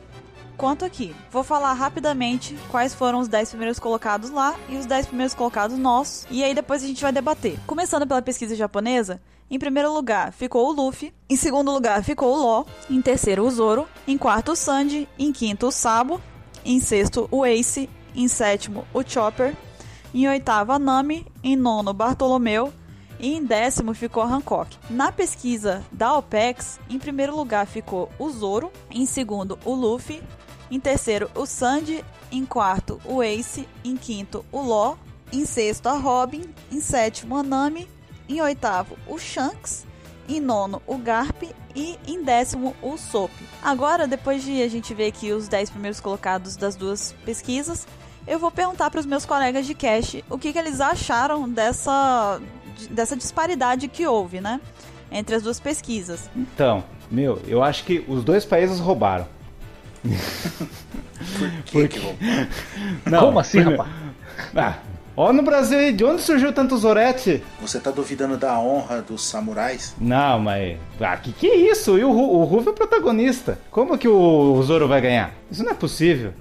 quanto 0.57 0.85
aqui. 0.85 1.15
Vou 1.31 1.43
falar 1.43 1.73
rapidamente 1.73 2.57
quais 2.71 2.95
foram 2.95 3.21
os 3.21 3.29
10 3.29 3.51
primeiros 3.51 3.79
colocados 3.79 4.31
lá 4.31 4.55
e 4.69 4.77
os 4.77 4.87
10 4.87 5.07
primeiros 5.07 5.35
colocados 5.35 5.79
nossos, 5.79 6.27
e 6.31 6.43
aí 6.43 6.55
depois 6.55 6.83
a 6.83 6.87
gente 6.87 7.03
vai 7.03 7.13
debater. 7.13 7.59
Começando 7.67 8.07
pela 8.07 8.23
pesquisa 8.23 8.57
japonesa, 8.57 9.21
em 9.51 9.59
primeiro 9.59 9.93
lugar 9.93 10.33
ficou 10.33 10.69
o 10.69 10.73
Luffy, 10.73 11.13
em 11.29 11.37
segundo 11.37 11.71
lugar 11.71 12.03
ficou 12.03 12.35
o 12.35 12.43
Law, 12.43 12.67
em 12.89 13.01
terceiro 13.03 13.45
o 13.45 13.51
Zoro, 13.51 13.87
em 14.07 14.17
quarto 14.17 14.53
o 14.53 14.57
Sanji, 14.57 15.09
em 15.19 15.33
quinto 15.33 15.67
o 15.67 15.73
Sabo, 15.73 16.21
em 16.65 16.81
sexto 16.81 17.29
o 17.31 17.45
Ace, 17.45 17.89
em 18.15 18.27
sétimo 18.29 18.87
o 18.93 19.03
Chopper, 19.03 19.55
em 20.15 20.29
oitavo 20.29 20.73
a 20.73 20.79
Nami, 20.79 21.27
em 21.43 21.57
nono 21.57 21.93
Bartolomeu, 21.93 22.73
e 23.19 23.35
em 23.35 23.45
décimo 23.45 23.95
ficou 23.95 24.23
Hancock. 24.23 24.77
Na 24.91 25.13
pesquisa 25.13 25.85
da 25.91 26.17
OPEX, 26.17 26.79
em 26.91 26.99
primeiro 26.99 27.35
lugar 27.37 27.67
ficou 27.67 28.11
o 28.19 28.31
Zoro, 28.31 28.71
em 28.91 29.07
segundo 29.07 29.59
o 29.65 29.75
Luffy, 29.75 30.23
em 30.71 30.81
terceiro, 30.81 31.31
o 31.35 31.47
Sandy. 31.47 32.05
Em 32.33 32.45
quarto, 32.45 33.01
o 33.05 33.23
Ace. 33.23 33.69
Em 33.85 33.97
quinto, 33.97 34.45
o 34.51 34.63
Law. 34.63 34.99
Em 35.33 35.45
sexto, 35.45 35.89
a 35.89 35.97
Robin. 35.97 36.43
Em 36.71 36.81
sétimo, 36.81 37.37
a 37.37 37.43
Nami. 37.43 37.89
Em 38.29 38.41
oitavo, 38.41 38.97
o 39.07 39.19
Shanks. 39.19 39.87
Em 40.29 40.41
nono, 40.41 40.81
o 40.87 40.97
Garp. 40.97 41.43
E 41.77 41.99
em 42.07 42.23
décimo, 42.23 42.75
o 42.81 42.97
Sop. 42.97 43.31
Agora, 43.63 44.07
depois 44.07 44.43
de 44.43 44.63
a 44.63 44.69
gente 44.69 44.95
ver 44.95 45.09
aqui 45.09 45.33
os 45.33 45.49
10 45.49 45.71
primeiros 45.71 46.01
colocados 46.01 46.57
das 46.57 46.77
duas 46.77 47.13
pesquisas, 47.25 47.87
eu 48.27 48.39
vou 48.39 48.51
perguntar 48.51 48.91
para 48.91 49.01
os 49.01 49.07
meus 49.07 49.27
colegas 49.27 49.67
de 49.67 49.75
cash 49.75 50.23
o 50.31 50.39
que, 50.39 50.53
que 50.53 50.59
eles 50.59 50.81
acharam 50.81 51.49
dessa, 51.49 52.41
dessa 52.91 53.17
disparidade 53.17 53.89
que 53.89 54.07
houve, 54.07 54.41
né? 54.41 54.61
Entre 55.11 55.35
as 55.35 55.43
duas 55.43 55.59
pesquisas. 55.59 56.31
Então, 56.35 56.85
meu, 57.11 57.43
eu 57.47 57.63
acho 57.63 57.85
que 57.85 58.05
os 58.09 58.23
dois 58.23 58.45
países 58.45 58.79
roubaram. 58.79 59.27
Por 61.39 61.51
que, 61.65 61.73
Porque... 61.73 61.99
que 61.99 63.11
Não, 63.11 63.21
Como 63.21 63.39
assim, 63.39 63.61
rapaz? 63.61 63.89
Ah, 64.55 64.79
Ó 65.17 65.33
no 65.33 65.43
Brasil 65.43 65.93
de 65.93 66.05
onde 66.05 66.23
surgiu 66.23 66.53
tanto 66.53 66.77
Zorete? 66.77 67.43
Você 67.61 67.79
tá 67.79 67.93
duvidando 67.93 68.37
da 68.37 68.59
honra 68.59 69.01
dos 69.01 69.25
samurais? 69.25 69.95
Não, 69.99 70.41
mas. 70.41 70.77
Ah, 71.01 71.17
que 71.17 71.33
que 71.33 71.47
é 71.47 71.55
isso? 71.71 71.97
E 71.97 72.05
o, 72.05 72.11
o 72.11 72.45
Ruff 72.45 72.67
é 72.67 72.71
o 72.71 72.75
protagonista. 72.75 73.59
Como 73.71 73.97
que 73.97 74.09
o, 74.09 74.55
o 74.55 74.63
Zoro 74.65 74.89
vai 74.89 75.01
ganhar? 75.01 75.33
Isso 75.51 75.63
não 75.63 75.71
é 75.71 75.75
possível. 75.75 76.33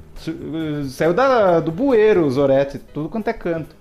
Saiu 0.90 1.14
da, 1.14 1.60
do 1.60 1.72
bueiro 1.72 2.26
o 2.26 2.32
Zorete, 2.32 2.80
tudo 2.80 3.10
quanto 3.10 3.28
é 3.28 3.34
canto. 3.34 3.76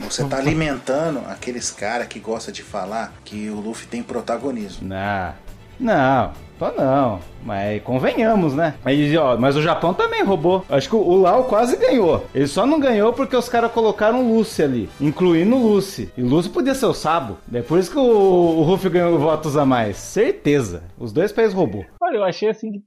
Você 0.00 0.24
tá 0.24 0.38
alimentando 0.38 1.20
aqueles 1.28 1.70
caras 1.70 2.06
que 2.06 2.20
gostam 2.20 2.52
de 2.52 2.62
falar 2.62 3.12
que 3.24 3.50
o 3.50 3.60
Luffy 3.60 3.86
tem 3.86 4.02
protagonismo. 4.02 4.86
Não, 4.88 5.34
não. 5.78 6.32
Tô 6.58 6.72
não, 6.72 7.20
mas 7.44 7.80
convenhamos, 7.82 8.54
né? 8.54 8.74
Mas, 8.84 9.16
ó, 9.16 9.36
mas 9.36 9.56
o 9.56 9.62
Japão 9.62 9.94
também 9.94 10.24
roubou. 10.24 10.64
Acho 10.68 10.88
que 10.88 10.96
o 10.96 11.14
Lau 11.14 11.44
quase 11.44 11.76
ganhou. 11.76 12.26
Ele 12.34 12.48
só 12.48 12.66
não 12.66 12.80
ganhou 12.80 13.12
porque 13.12 13.36
os 13.36 13.48
caras 13.48 13.70
colocaram 13.70 14.34
Lucy 14.34 14.62
ali, 14.64 14.88
incluindo 15.00 15.56
Lucy. 15.56 16.10
E 16.16 16.22
Lucy 16.22 16.48
podia 16.48 16.74
ser 16.74 16.86
o 16.86 16.92
Sabo. 16.92 17.38
É 17.52 17.62
por 17.62 17.78
isso 17.78 17.92
que 17.92 17.98
o, 17.98 18.62
o 18.62 18.90
ganhou 18.90 19.18
votos 19.18 19.56
a 19.56 19.64
mais. 19.64 19.96
Certeza. 19.98 20.82
Os 20.98 21.12
dois 21.12 21.30
países 21.30 21.54
roubou. 21.54 21.86
Olha, 22.02 22.16
eu 22.16 22.24
achei 22.24 22.48
assim 22.48 22.72
que 22.72 22.82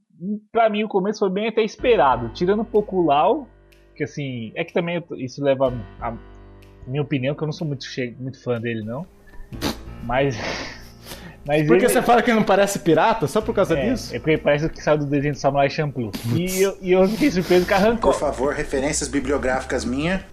pra 0.52 0.68
mim 0.68 0.84
o 0.84 0.88
começo 0.88 1.20
foi 1.20 1.30
bem 1.30 1.48
até 1.48 1.62
esperado. 1.62 2.28
Tirando 2.34 2.60
um 2.60 2.66
pouco 2.66 2.96
o 2.96 3.06
Lau, 3.06 3.48
que 3.96 4.04
assim, 4.04 4.52
é 4.54 4.64
que 4.64 4.74
também 4.74 5.02
isso 5.16 5.42
leva 5.42 5.72
a 6.00 6.14
minha 6.86 7.02
opinião, 7.02 7.34
que 7.34 7.42
eu 7.42 7.46
não 7.46 7.52
sou 7.52 7.66
muito, 7.66 7.86
muito 8.18 8.42
fã 8.42 8.60
dele, 8.60 8.84
não. 8.84 9.06
Mas 10.04 10.36
Mas 11.46 11.66
porque 11.66 11.84
ele... 11.84 11.92
você 11.92 12.02
fala 12.02 12.22
que 12.22 12.30
ele 12.30 12.38
não 12.38 12.44
parece 12.44 12.78
pirata 12.78 13.26
só 13.26 13.40
por 13.40 13.54
causa 13.54 13.78
é, 13.78 13.90
disso? 13.90 14.14
É 14.14 14.18
porque 14.18 14.38
parece 14.38 14.68
que 14.68 14.82
saiu 14.82 14.98
do 14.98 15.06
desenho 15.06 15.34
do 15.34 15.38
Samurai 15.38 15.68
Champloo. 15.68 16.12
E 16.34 16.62
eu, 16.62 16.76
e 16.80 16.92
eu 16.92 17.06
fiquei 17.08 17.30
surpreso 17.30 17.66
com 17.66 17.74
a 17.74 17.78
Hancock. 17.78 18.00
Por 18.00 18.14
favor, 18.14 18.54
referências 18.54 19.08
bibliográficas 19.08 19.84
minha. 19.84 20.24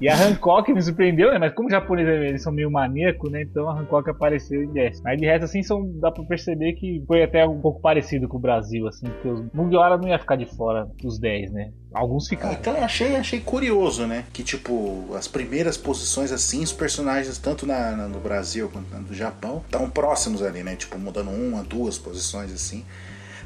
e 0.00 0.08
a 0.08 0.14
Hancock 0.14 0.72
me 0.72 0.80
surpreendeu, 0.80 1.32
né? 1.32 1.38
Mas 1.38 1.54
como 1.54 1.68
os 1.68 1.72
japoneses 1.72 2.12
eles 2.12 2.42
são 2.42 2.52
meio 2.52 2.70
maníaco, 2.70 3.28
né? 3.28 3.42
Então 3.42 3.68
a 3.68 3.78
Hancock 3.78 4.08
apareceu 4.10 4.62
em 4.62 4.72
10. 4.72 5.02
Mas 5.02 5.18
de 5.18 5.26
resto, 5.26 5.44
assim, 5.44 5.62
são, 5.62 5.90
dá 6.00 6.10
pra 6.10 6.22
perceber 6.24 6.74
que 6.74 7.02
foi 7.06 7.22
até 7.22 7.46
um 7.46 7.60
pouco 7.60 7.80
parecido 7.80 8.28
com 8.28 8.36
o 8.36 8.40
Brasil, 8.40 8.86
assim, 8.86 9.06
porque 9.06 9.28
os 9.28 9.52
Mugiwara 9.52 9.96
não 9.96 10.08
ia 10.08 10.18
ficar 10.18 10.36
de 10.36 10.46
fora 10.46 10.86
dos 11.02 11.18
10, 11.18 11.52
né? 11.52 11.70
Alguns 11.96 12.28
ficaram. 12.28 12.52
Então 12.52 12.76
eu 12.76 12.84
achei, 12.84 13.16
achei 13.16 13.40
curioso, 13.40 14.06
né? 14.06 14.24
Que 14.30 14.42
tipo, 14.42 15.08
as 15.14 15.26
primeiras 15.26 15.78
posições 15.78 16.30
assim, 16.30 16.62
os 16.62 16.72
personagens, 16.72 17.38
tanto 17.38 17.64
na, 17.64 17.92
na 17.92 18.06
no 18.06 18.20
Brasil 18.20 18.68
quanto 18.70 18.94
no 18.94 19.14
Japão, 19.14 19.62
estão 19.64 19.88
próximos 19.88 20.42
ali, 20.42 20.62
né? 20.62 20.76
Tipo, 20.76 20.98
mudando 20.98 21.30
uma, 21.30 21.62
duas 21.62 21.96
posições 21.96 22.52
assim. 22.52 22.84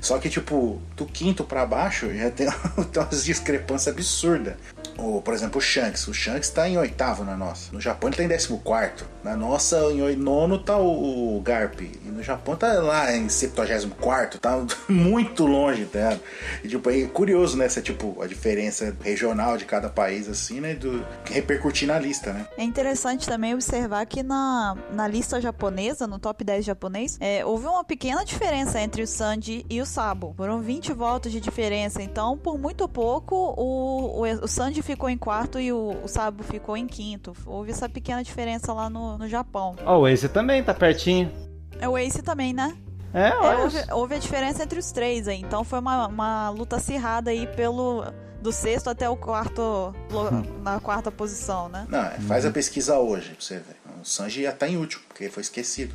Só 0.00 0.18
que, 0.18 0.28
tipo, 0.28 0.80
do 0.96 1.06
quinto 1.06 1.44
para 1.44 1.64
baixo 1.66 2.12
já 2.14 2.30
tem, 2.32 2.48
umas 2.48 3.24
discrepâncias 3.24 3.94
absurdas. 3.94 4.54
O, 4.98 5.20
por 5.22 5.32
exemplo, 5.32 5.58
o 5.58 5.60
Shanks. 5.62 6.06
O 6.08 6.14
Shanks 6.14 6.50
tá 6.50 6.68
em 6.68 6.76
oitavo 6.76 7.24
na 7.24 7.36
nossa. 7.36 7.72
No 7.72 7.80
Japão 7.80 8.08
ele 8.08 8.16
tá 8.16 8.24
em 8.24 8.28
décimo 8.28 8.58
quarto. 8.58 9.06
Na 9.24 9.36
nossa, 9.36 9.78
em 9.92 10.16
nono 10.16 10.58
tá 10.58 10.76
o, 10.76 11.36
o 11.36 11.40
Garp. 11.40 11.80
E 11.80 12.08
no 12.08 12.22
Japão 12.22 12.56
tá 12.56 12.72
lá 12.74 13.14
em 13.14 13.28
74, 13.28 14.38
tá 14.38 14.66
muito 14.88 15.46
longe, 15.46 15.86
tá? 15.86 16.18
E 16.62 16.68
tipo, 16.68 16.90
é 16.90 17.02
curioso, 17.06 17.56
né? 17.56 17.64
Essa, 17.64 17.80
tipo, 17.80 18.20
a 18.22 18.26
diferença 18.26 18.96
regional 19.02 19.56
de 19.56 19.64
cada 19.64 19.88
país, 19.88 20.28
assim, 20.28 20.60
né? 20.60 20.74
Do, 20.74 21.04
repercutir 21.24 21.88
na 21.88 21.98
lista, 21.98 22.32
né? 22.32 22.46
É 22.56 22.64
interessante 22.64 23.26
também 23.26 23.54
observar 23.54 24.04
que 24.06 24.22
na, 24.22 24.76
na 24.92 25.08
lista 25.08 25.40
japonesa, 25.40 26.06
no 26.06 26.18
top 26.18 26.44
10 26.44 26.64
japonês, 26.64 27.16
é, 27.20 27.44
houve 27.44 27.66
uma 27.66 27.84
pequena 27.84 28.24
diferença 28.24 28.80
entre 28.80 29.02
o 29.02 29.06
Sanji 29.06 29.64
e 29.68 29.80
o 29.80 29.86
Sabo. 29.90 30.32
Foram 30.36 30.60
20 30.60 30.92
votos 30.92 31.30
de 31.30 31.40
diferença. 31.40 32.02
Então, 32.02 32.38
por 32.38 32.58
muito 32.58 32.88
pouco, 32.88 33.34
o, 33.34 34.22
o, 34.22 34.44
o 34.44 34.48
Sanji 34.48 34.80
ficou 34.82 35.10
em 35.10 35.18
quarto 35.18 35.60
e 35.60 35.72
o, 35.72 35.96
o 36.02 36.08
Sabo 36.08 36.42
ficou 36.42 36.76
em 36.76 36.86
quinto. 36.86 37.36
Houve 37.44 37.72
essa 37.72 37.88
pequena 37.88 38.22
diferença 38.22 38.72
lá 38.72 38.88
no, 38.88 39.18
no 39.18 39.28
Japão. 39.28 39.76
Ó, 39.84 39.96
oh, 39.96 40.00
o 40.02 40.08
Ace 40.08 40.28
também 40.28 40.62
tá 40.62 40.72
pertinho. 40.72 41.30
É 41.78 41.88
o 41.88 41.98
Ace 41.98 42.22
também, 42.22 42.52
né? 42.52 42.76
É, 43.12 43.28
é 43.30 43.56
houve, 43.56 43.78
houve, 43.92 44.14
a 44.14 44.18
diferença 44.18 44.62
entre 44.62 44.78
os 44.78 44.92
três 44.92 45.26
aí. 45.26 45.40
Então 45.40 45.64
foi 45.64 45.80
uma, 45.80 46.06
uma 46.06 46.50
luta 46.50 46.76
acirrada 46.76 47.30
aí 47.30 47.46
pelo 47.48 48.04
do 48.40 48.52
sexto 48.52 48.88
até 48.88 49.08
o 49.08 49.16
quarto 49.16 49.94
hum. 50.10 50.62
na 50.62 50.80
quarta 50.80 51.10
posição, 51.10 51.68
né? 51.68 51.86
Não, 51.88 52.10
faz 52.26 52.46
a 52.46 52.50
pesquisa 52.50 52.98
hoje 52.98 53.30
pra 53.30 53.40
você 53.40 53.54
ver. 53.56 53.76
O 54.00 54.04
Sanji 54.04 54.42
já 54.44 54.52
tá 54.52 54.66
em 54.66 54.76
último, 54.76 55.02
porque 55.08 55.28
foi 55.28 55.42
esquecido. 55.42 55.94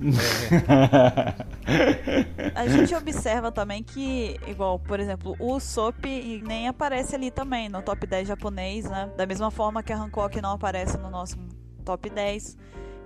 a 2.54 2.66
gente 2.66 2.94
observa 2.94 3.52
também 3.52 3.82
que, 3.82 4.38
igual, 4.46 4.78
por 4.78 5.00
exemplo, 5.00 5.36
o 5.38 5.58
Sop 5.60 6.04
nem 6.04 6.68
aparece 6.68 7.14
ali 7.14 7.30
também 7.30 7.68
no 7.68 7.82
top 7.82 8.06
10 8.06 8.28
japonês, 8.28 8.88
né? 8.88 9.10
Da 9.16 9.26
mesma 9.26 9.50
forma 9.50 9.82
que 9.82 9.92
a 9.92 9.96
Hancock 9.96 10.40
não 10.40 10.52
aparece 10.52 10.96
no 10.98 11.10
nosso 11.10 11.36
top 11.84 12.10
10. 12.10 12.56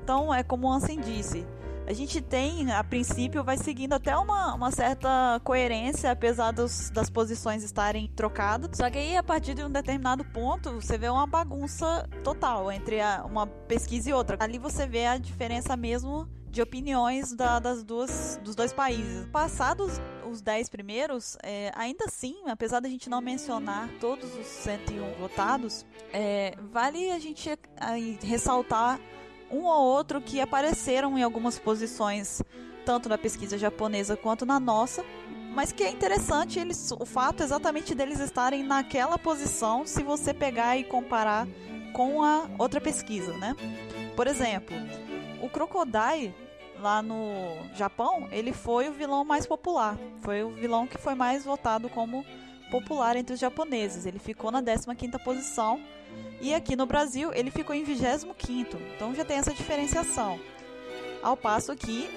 Então, 0.02 0.32
é 0.32 0.42
como 0.42 0.66
o 0.66 0.72
Ansem 0.72 1.00
disse, 1.00 1.46
a 1.88 1.94
gente 1.94 2.20
tem, 2.20 2.70
a 2.70 2.84
princípio, 2.84 3.42
vai 3.42 3.56
seguindo 3.56 3.94
até 3.94 4.14
uma, 4.14 4.54
uma 4.54 4.70
certa 4.70 5.40
coerência, 5.42 6.10
apesar 6.10 6.50
dos, 6.50 6.90
das 6.90 7.08
posições 7.08 7.62
estarem 7.62 8.12
trocadas. 8.14 8.76
Só 8.76 8.90
que 8.90 8.98
aí, 8.98 9.16
a 9.16 9.22
partir 9.22 9.54
de 9.54 9.64
um 9.64 9.70
determinado 9.70 10.22
ponto, 10.22 10.72
você 10.72 10.98
vê 10.98 11.08
uma 11.08 11.26
bagunça 11.26 12.06
total 12.22 12.70
entre 12.70 13.00
a, 13.00 13.24
uma 13.24 13.46
pesquisa 13.46 14.10
e 14.10 14.12
outra. 14.12 14.36
Ali 14.38 14.58
você 14.58 14.86
vê 14.86 15.06
a 15.06 15.16
diferença 15.16 15.78
mesmo 15.78 16.28
de 16.58 16.62
opiniões 16.62 17.32
da, 17.32 17.60
das 17.60 17.84
duas, 17.84 18.40
dos 18.42 18.56
dois 18.56 18.72
países. 18.72 19.24
Passados 19.30 20.00
os 20.28 20.40
10 20.40 20.68
primeiros, 20.68 21.38
é, 21.40 21.70
ainda 21.76 22.06
assim, 22.06 22.34
apesar 22.48 22.80
da 22.80 22.88
gente 22.88 23.08
não 23.08 23.20
mencionar 23.20 23.88
todos 24.00 24.34
os 24.34 24.44
101 24.44 25.14
votados, 25.20 25.86
é, 26.12 26.56
vale 26.72 27.12
a 27.12 27.18
gente 27.20 27.56
aí, 27.76 28.18
ressaltar 28.24 28.98
um 29.48 29.66
ou 29.66 29.84
outro 29.84 30.20
que 30.20 30.40
apareceram 30.40 31.16
em 31.16 31.22
algumas 31.22 31.60
posições, 31.60 32.42
tanto 32.84 33.08
na 33.08 33.16
pesquisa 33.16 33.56
japonesa 33.56 34.16
quanto 34.16 34.44
na 34.44 34.58
nossa, 34.58 35.04
mas 35.54 35.70
que 35.70 35.84
é 35.84 35.90
interessante 35.90 36.58
eles, 36.58 36.90
o 36.90 37.06
fato 37.06 37.40
exatamente 37.40 37.94
deles 37.94 38.18
estarem 38.18 38.64
naquela 38.64 39.16
posição 39.16 39.86
se 39.86 40.02
você 40.02 40.34
pegar 40.34 40.76
e 40.76 40.82
comparar 40.82 41.46
com 41.92 42.20
a 42.20 42.50
outra 42.58 42.80
pesquisa, 42.80 43.32
né? 43.34 43.54
Por 44.16 44.26
exemplo, 44.26 44.76
o 45.40 45.48
Crocodile 45.48 46.47
lá 46.80 47.02
no 47.02 47.56
Japão, 47.74 48.28
ele 48.30 48.52
foi 48.52 48.88
o 48.88 48.92
vilão 48.92 49.24
mais 49.24 49.46
popular. 49.46 49.96
Foi 50.22 50.42
o 50.42 50.50
vilão 50.50 50.86
que 50.86 50.98
foi 50.98 51.14
mais 51.14 51.44
votado 51.44 51.88
como 51.88 52.24
popular 52.70 53.16
entre 53.16 53.34
os 53.34 53.40
japoneses. 53.40 54.06
Ele 54.06 54.18
ficou 54.18 54.50
na 54.50 54.62
15ª 54.62 55.18
posição 55.22 55.80
e 56.40 56.54
aqui 56.54 56.76
no 56.76 56.86
Brasil 56.86 57.32
ele 57.32 57.50
ficou 57.50 57.74
em 57.74 57.84
25º. 57.84 58.76
Então 58.94 59.14
já 59.14 59.24
tem 59.24 59.38
essa 59.38 59.52
diferenciação. 59.52 60.38
Ao 61.22 61.36
passo 61.36 61.74
que, 61.74 62.08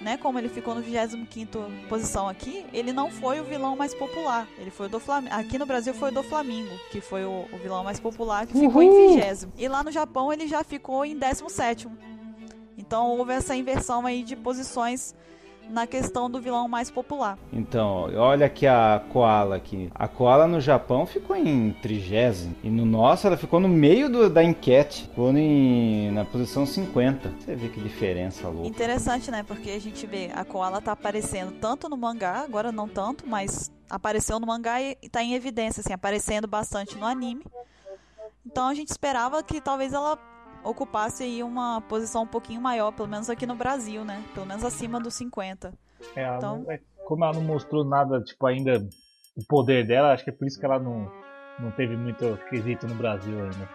né, 0.00 0.16
como 0.16 0.38
ele 0.38 0.48
ficou 0.48 0.74
no 0.74 0.82
25º 0.82 1.88
posição 1.88 2.28
aqui, 2.28 2.64
ele 2.72 2.92
não 2.92 3.10
foi 3.10 3.38
o 3.40 3.44
vilão 3.44 3.76
mais 3.76 3.94
popular. 3.94 4.48
Ele 4.58 4.70
foi 4.70 4.88
do 4.88 4.98
Flamengo. 4.98 5.34
Aqui 5.34 5.56
no 5.56 5.66
Brasil 5.66 5.94
foi 5.94 6.10
o 6.10 6.14
do 6.14 6.22
Flamengo, 6.22 6.70
que 6.90 7.00
foi 7.00 7.24
o, 7.24 7.46
o 7.52 7.58
vilão 7.58 7.84
mais 7.84 8.00
popular, 8.00 8.46
que 8.46 8.54
ficou 8.58 8.82
em 8.82 9.14
20 9.14 9.48
E 9.56 9.68
lá 9.68 9.84
no 9.84 9.92
Japão 9.92 10.32
ele 10.32 10.48
já 10.48 10.64
ficou 10.64 11.04
em 11.04 11.16
17º. 11.16 11.90
Então 12.80 13.10
houve 13.10 13.32
essa 13.32 13.54
inversão 13.54 14.06
aí 14.06 14.22
de 14.22 14.34
posições 14.34 15.14
na 15.68 15.86
questão 15.86 16.28
do 16.28 16.40
vilão 16.40 16.66
mais 16.66 16.90
popular. 16.90 17.38
Então, 17.52 18.10
olha 18.16 18.46
aqui 18.46 18.66
a 18.66 19.00
Koala 19.12 19.56
aqui. 19.56 19.88
A 19.94 20.08
Koala 20.08 20.46
no 20.46 20.60
Japão 20.60 21.06
ficou 21.06 21.36
em 21.36 21.72
trigésimo. 21.80 22.56
E 22.64 22.70
no 22.70 22.84
nosso 22.84 23.26
ela 23.26 23.36
ficou 23.36 23.60
no 23.60 23.68
meio 23.68 24.10
do, 24.10 24.28
da 24.28 24.42
enquete. 24.42 25.02
Ficou 25.02 25.30
em, 25.36 26.10
na 26.10 26.24
posição 26.24 26.66
50. 26.66 27.34
Você 27.38 27.54
vê 27.54 27.68
que 27.68 27.80
diferença 27.80 28.48
louca. 28.48 28.66
Interessante, 28.66 29.30
né? 29.30 29.44
Porque 29.44 29.70
a 29.70 29.80
gente 29.80 30.06
vê 30.06 30.30
a 30.34 30.44
Koala 30.44 30.80
tá 30.80 30.92
aparecendo 30.92 31.52
tanto 31.52 31.88
no 31.88 31.96
mangá, 31.96 32.40
agora 32.40 32.72
não 32.72 32.88
tanto, 32.88 33.24
mas 33.28 33.70
apareceu 33.88 34.40
no 34.40 34.46
mangá 34.46 34.80
e 34.82 34.96
tá 35.08 35.22
em 35.22 35.34
evidência, 35.34 35.80
assim, 35.80 35.92
aparecendo 35.92 36.48
bastante 36.48 36.96
no 36.96 37.06
anime. 37.06 37.44
Então 38.44 38.66
a 38.66 38.74
gente 38.74 38.88
esperava 38.88 39.42
que 39.42 39.60
talvez 39.60 39.92
ela 39.92 40.18
ocupasse 40.64 41.22
aí 41.22 41.42
uma 41.42 41.80
posição 41.82 42.22
um 42.22 42.26
pouquinho 42.26 42.60
maior, 42.60 42.92
pelo 42.92 43.08
menos 43.08 43.28
aqui 43.30 43.46
no 43.46 43.54
Brasil, 43.54 44.04
né? 44.04 44.22
Pelo 44.34 44.46
menos 44.46 44.64
acima 44.64 45.00
dos 45.00 45.14
50. 45.14 45.72
É, 46.16 46.36
então... 46.36 46.64
É, 46.68 46.80
como 47.06 47.24
ela 47.24 47.34
não 47.34 47.42
mostrou 47.42 47.84
nada, 47.84 48.20
tipo, 48.22 48.46
ainda 48.46 48.78
o 49.36 49.44
poder 49.48 49.84
dela, 49.84 50.12
acho 50.12 50.22
que 50.22 50.30
é 50.30 50.32
por 50.32 50.46
isso 50.46 50.58
que 50.58 50.64
ela 50.64 50.78
não, 50.78 51.10
não 51.58 51.70
teve 51.72 51.96
muito 51.96 52.38
quesito 52.48 52.86
no 52.86 52.94
Brasil 52.94 53.36
ainda. 53.36 53.68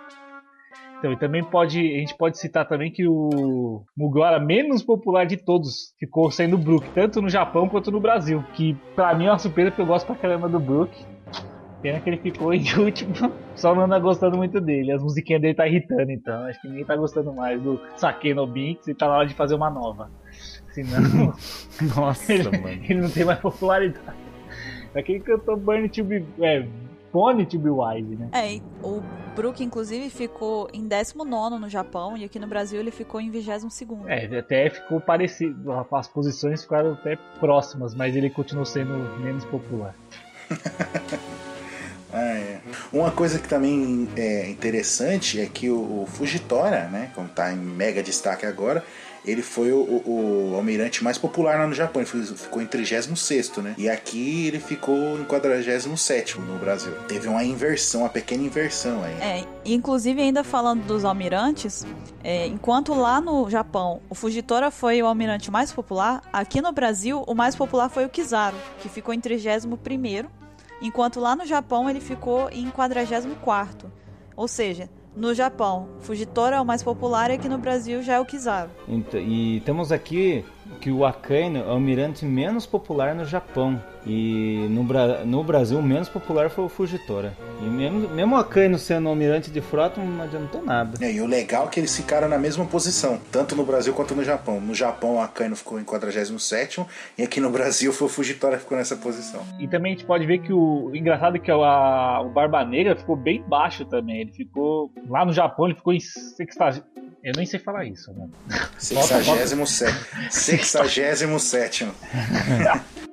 Então, 0.98 1.12
e 1.12 1.18
também 1.18 1.44
pode, 1.44 1.80
a 1.80 2.00
gente 2.00 2.16
pode 2.16 2.40
citar 2.40 2.68
também 2.68 2.92
que 2.92 3.06
o 3.08 3.84
Mugiwara 3.98 4.40
menos 4.40 4.82
popular 4.82 5.26
de 5.26 5.38
todos 5.38 5.94
ficou 6.00 6.32
sendo 6.32 6.56
o 6.56 6.60
Brook, 6.60 6.90
tanto 6.92 7.22
no 7.22 7.30
Japão 7.30 7.68
quanto 7.68 7.92
no 7.92 8.00
Brasil, 8.00 8.44
que 8.54 8.74
pra 8.96 9.14
mim 9.14 9.26
é 9.26 9.32
uma 9.32 9.38
surpresa 9.38 9.72
porque 9.72 9.82
eu 9.82 9.86
gosto 9.86 10.06
pra 10.08 10.16
caramba 10.16 10.48
do 10.48 10.60
Brook. 10.60 11.06
Pena 11.86 12.00
que 12.00 12.10
ele 12.10 12.18
ficou 12.18 12.52
em 12.52 12.64
último, 12.80 13.14
só 13.56 13.76
não 13.76 13.84
anda 13.84 14.00
gostando 14.00 14.36
muito 14.36 14.60
dele. 14.60 14.92
As 14.92 15.04
musiquinhas 15.04 15.40
dele 15.40 15.54
tá 15.54 15.68
irritando, 15.68 16.12
então. 16.12 16.46
Acho 16.46 16.60
que 16.60 16.68
ninguém 16.68 16.84
tá 16.84 16.96
gostando 16.96 17.32
mais 17.32 17.62
do 17.62 17.80
Sake 17.96 18.34
no 18.34 18.48
Binks 18.48 18.88
e 18.88 18.96
tá 18.96 19.08
na 19.08 19.18
hora 19.18 19.28
de 19.28 19.36
fazer 19.36 19.54
uma 19.54 19.70
nova. 19.70 20.10
Senão. 20.72 21.32
Nossa, 21.96 22.34
ele, 22.34 22.46
mano. 22.46 22.84
ele 22.90 23.02
não 23.02 23.10
tem 23.12 23.24
mais 23.24 23.38
popularidade. 23.38 24.18
Daquele 24.96 25.20
cantor 25.20 25.58
Burn 25.58 25.88
to 25.88 26.04
be. 26.04 26.26
É, 26.42 26.66
Pony 27.12 27.46
to 27.46 27.60
be 27.60 27.70
wise, 27.70 28.16
né? 28.16 28.30
É, 28.34 28.60
o 28.84 29.04
Brook, 29.36 29.64
inclusive, 29.64 30.10
ficou 30.10 30.68
em 30.74 30.88
19 30.88 31.60
no 31.60 31.70
Japão 31.70 32.18
e 32.18 32.24
aqui 32.24 32.40
no 32.40 32.48
Brasil 32.48 32.80
ele 32.80 32.90
ficou 32.90 33.22
em 33.22 33.30
22. 33.30 34.08
É, 34.08 34.40
até 34.40 34.72
ficou 34.72 35.00
parecido. 35.00 35.72
As 35.92 36.08
posições 36.08 36.64
ficaram 36.64 36.94
até 36.94 37.16
próximas, 37.40 37.94
mas 37.94 38.16
ele 38.16 38.32
continuou 38.32 38.66
sendo 38.66 38.92
menos 39.20 39.46
popular. 39.46 39.94
Uma 42.96 43.12
coisa 43.12 43.38
que 43.38 43.50
também 43.50 44.08
é 44.16 44.50
interessante 44.50 45.42
é 45.42 45.46
que 45.48 45.70
o, 45.70 46.04
o 46.04 46.08
Fujitora, 46.08 46.88
né, 46.88 47.12
como 47.14 47.28
está 47.28 47.52
em 47.52 47.58
mega 47.58 48.02
destaque 48.02 48.46
agora, 48.46 48.86
ele 49.26 49.42
foi 49.42 49.74
o, 49.74 49.80
o, 49.80 50.52
o, 50.52 50.56
almirante 50.56 51.04
mais 51.04 51.18
popular 51.18 51.60
lá 51.60 51.68
no 51.68 51.74
Japão. 51.74 52.02
Ele 52.02 52.10
foi, 52.10 52.24
ficou 52.24 52.62
em 52.62 52.66
36, 52.66 53.58
né? 53.58 53.76
E 53.78 53.90
aqui 53.90 54.48
ele 54.48 54.62
ficou 54.62 55.20
em 55.20 55.26
47 55.26 56.40
no 56.40 56.58
Brasil. 56.58 56.94
Teve 57.06 57.28
uma 57.28 57.44
inversão, 57.44 58.02
uma 58.02 58.10
pequena 58.10 58.44
inversão 58.44 59.04
aí. 59.04 59.16
É, 59.20 59.46
inclusive 59.66 60.22
ainda 60.22 60.42
falando 60.42 60.86
dos 60.86 61.04
almirantes, 61.04 61.86
é, 62.24 62.48
enquanto 62.48 62.94
lá 62.94 63.20
no 63.20 63.50
Japão 63.50 64.00
o 64.10 64.16
Fujitora 64.16 64.72
foi 64.72 65.04
o 65.04 65.06
almirante 65.06 65.52
mais 65.52 65.70
popular, 65.70 66.22
aqui 66.32 66.62
no 66.62 66.72
Brasil 66.72 67.26
o 67.28 67.36
mais 67.36 67.58
popular 67.58 67.90
foi 67.90 68.06
o 68.06 68.10
Kizaru, 68.10 68.56
que 68.80 68.88
ficou 68.88 69.14
em 69.14 69.20
31 69.20 69.76
enquanto 70.82 71.20
lá 71.20 71.36
no 71.36 71.46
Japão 71.46 71.90
ele 71.90 72.00
ficou 72.00 72.50
em 72.50 72.70
44 72.70 73.92
Ou 74.36 74.48
seja, 74.48 74.90
no 75.16 75.34
Japão, 75.34 75.88
Fujitora 76.02 76.58
é 76.58 76.62
o 76.62 76.66
mais 76.66 76.84
popular 76.84 77.32
e 77.32 77.36
aqui 77.36 77.48
no 77.48 77.58
Brasil 77.58 78.02
já 78.02 78.16
é 78.16 78.20
o 78.20 78.26
Kizaru. 78.26 78.70
Então, 78.88 79.20
e 79.20 79.62
temos 79.62 79.92
aqui 79.92 80.44
que 80.82 80.92
o 80.92 81.06
Akainu 81.06 81.60
é 81.60 81.64
o 81.64 81.72
almirante 81.72 82.26
menos 82.26 82.66
popular 82.66 83.16
no 83.16 83.26
Japão. 83.26 83.82
E 84.06 84.68
no, 84.70 84.84
Bra 84.84 85.26
no 85.26 85.44
Brasil, 85.44 85.80
o 85.80 85.82
menos 85.82 86.08
popular 86.08 86.50
foi 86.52 86.64
o 86.64 86.70
Fujitora. 86.70 87.34
E 87.60 87.66
mesmo, 87.66 88.08
mesmo 88.10 88.36
o 88.36 88.38
Akainu 88.38 88.78
sendo 88.78 89.10
almirante 89.10 89.50
de 89.50 89.62
frota, 89.62 90.00
não 90.00 90.24
adiantou 90.24 90.64
nada. 90.64 91.04
É, 91.04 91.12
e 91.12 91.20
o 91.22 91.26
legal 91.26 91.66
é 91.66 91.70
que 91.70 91.80
eles 91.80 91.96
ficaram 91.96 92.30
na 92.30 92.38
mesma 92.38 92.66
posição, 92.66 93.20
tanto 93.32 93.56
no 93.56 93.66
Brasil 93.66 93.94
quanto 93.94 94.14
no 94.14 94.24
Japão. 94.24 94.62
No 94.62 94.76
Japão, 94.76 95.16
o 95.16 95.20
Akainu 95.20 95.56
ficou 95.56 95.80
em 95.80 95.84
47 95.84 96.86
e 97.18 97.24
aqui 97.24 97.40
no 97.40 97.50
Brasil 97.50 97.92
foi 97.92 98.08
o 98.08 98.10
Fujitora 98.10 98.58
que 98.58 98.64
ficou 98.64 98.78
nessa 98.78 98.96
posição. 98.96 99.42
E 99.60 99.68
também 99.68 99.94
a 99.94 99.96
gente 99.96 100.06
pode 100.06 100.26
ver 100.26 100.40
que 100.40 100.54
o, 100.54 100.90
o 100.92 100.96
engraçado 100.96 101.38
é 101.38 101.40
que 101.40 101.50
a, 101.50 102.22
o 102.22 102.30
Barba 102.30 102.64
Negra 102.64 102.96
ficou 102.96 103.16
bem 103.16 103.42
baixo 103.42 103.86
também. 103.86 104.22
Ele 104.22 104.32
ficou. 104.32 104.92
Lá 105.10 105.26
no 105.26 105.34
Japão, 105.34 105.66
ele 105.66 105.76
ficou 105.76 105.94
em 105.94 106.00
60. 106.00 106.86
Eu 107.26 107.34
nem 107.36 107.46
sei 107.46 107.60
falar 107.60 107.86
isso, 107.86 108.14
né? 108.14 108.30
67. 108.78 109.48
67. 110.30 111.88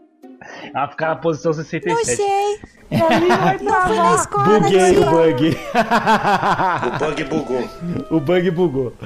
Ah, 0.75 0.89
ficar 0.89 1.09
na 1.09 1.17
posição 1.17 1.53
67. 1.53 1.89
Não 1.89 2.05
sei. 2.05 2.61
Não 2.91 3.87
fui 3.87 3.97
na 3.97 4.15
escola. 4.15 4.61
Buguei 4.61 4.99
o 4.99 5.11
bug. 5.11 5.59
o 6.87 6.99
bug 6.99 7.25
bugou. 7.25 7.69
O 8.11 8.21
bug 8.21 8.51
bugou. 8.51 8.97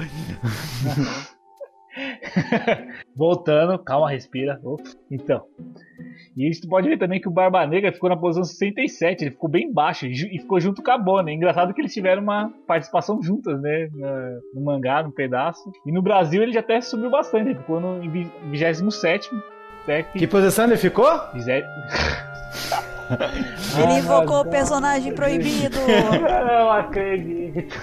Voltando, 3.15 3.77
calma, 3.79 4.09
respira. 4.09 4.59
Ops. 4.63 4.97
Então. 5.09 5.43
E 6.35 6.43
gente 6.43 6.67
pode 6.67 6.87
ver 6.87 6.97
também 6.97 7.19
que 7.19 7.27
o 7.27 7.31
Barba 7.31 7.65
Negra 7.65 7.91
ficou 7.91 8.09
na 8.09 8.15
posição 8.15 8.43
67, 8.43 9.23
ele 9.23 9.31
ficou 9.31 9.49
bem 9.49 9.73
baixo 9.73 10.05
e 10.05 10.39
ficou 10.39 10.59
junto 10.59 10.83
com 10.83 10.91
a 10.91 10.97
Bonnie. 10.97 11.33
Engraçado 11.33 11.73
que 11.73 11.81
eles 11.81 11.93
tiveram 11.93 12.21
uma 12.21 12.53
participação 12.67 13.21
juntas, 13.21 13.59
né? 13.61 13.89
No 14.53 14.61
mangá, 14.61 15.01
no 15.01 15.11
pedaço. 15.11 15.71
E 15.85 15.91
no 15.91 16.01
Brasil 16.01 16.43
ele 16.43 16.53
já 16.53 16.59
até 16.59 16.79
subiu 16.79 17.09
bastante, 17.09 17.49
ele 17.49 17.59
ficou 17.59 17.79
no 17.79 17.99
27. 18.01 19.29
Que... 19.85 20.19
que 20.19 20.27
posição 20.27 20.65
ele 20.65 20.77
ficou? 20.77 21.09
Ele 23.81 23.99
invocou 23.99 24.41
o 24.41 24.45
personagem 24.45 25.13
proibido. 25.13 25.77
Não 26.47 26.71
acredito. 26.71 27.75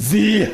Zia! 0.00 0.52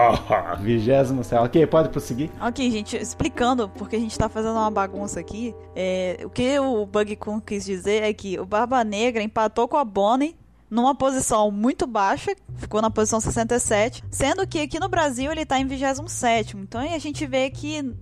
Vigésimo 0.60 1.24
céu. 1.24 1.42
Ok, 1.42 1.66
pode 1.66 1.88
prosseguir. 1.88 2.30
Ok, 2.40 2.70
gente, 2.70 2.96
explicando, 2.96 3.68
porque 3.68 3.96
a 3.96 3.98
gente 4.00 4.18
tá 4.18 4.28
fazendo 4.28 4.54
uma 4.54 4.70
bagunça 4.70 5.20
aqui. 5.20 5.54
É, 5.74 6.20
o 6.24 6.30
que 6.30 6.58
o 6.58 6.86
Bug 6.86 7.16
Kun 7.16 7.40
quis 7.40 7.64
dizer 7.64 8.02
é 8.02 8.12
que 8.12 8.38
o 8.38 8.46
Barba 8.46 8.84
Negra 8.84 9.22
empatou 9.22 9.66
com 9.66 9.76
a 9.76 9.84
Bonnie 9.84 10.36
numa 10.70 10.94
posição 10.94 11.50
muito 11.52 11.86
baixa, 11.86 12.34
ficou 12.56 12.82
na 12.82 12.90
posição 12.90 13.20
67, 13.20 14.02
sendo 14.10 14.46
que 14.46 14.58
aqui 14.60 14.80
no 14.80 14.88
Brasil 14.88 15.30
ele 15.30 15.46
tá 15.46 15.58
em 15.58 15.66
27. 15.66 16.56
Então 16.56 16.80
a 16.80 16.98
gente 16.98 17.24
vê 17.26 17.48
que 17.48 17.94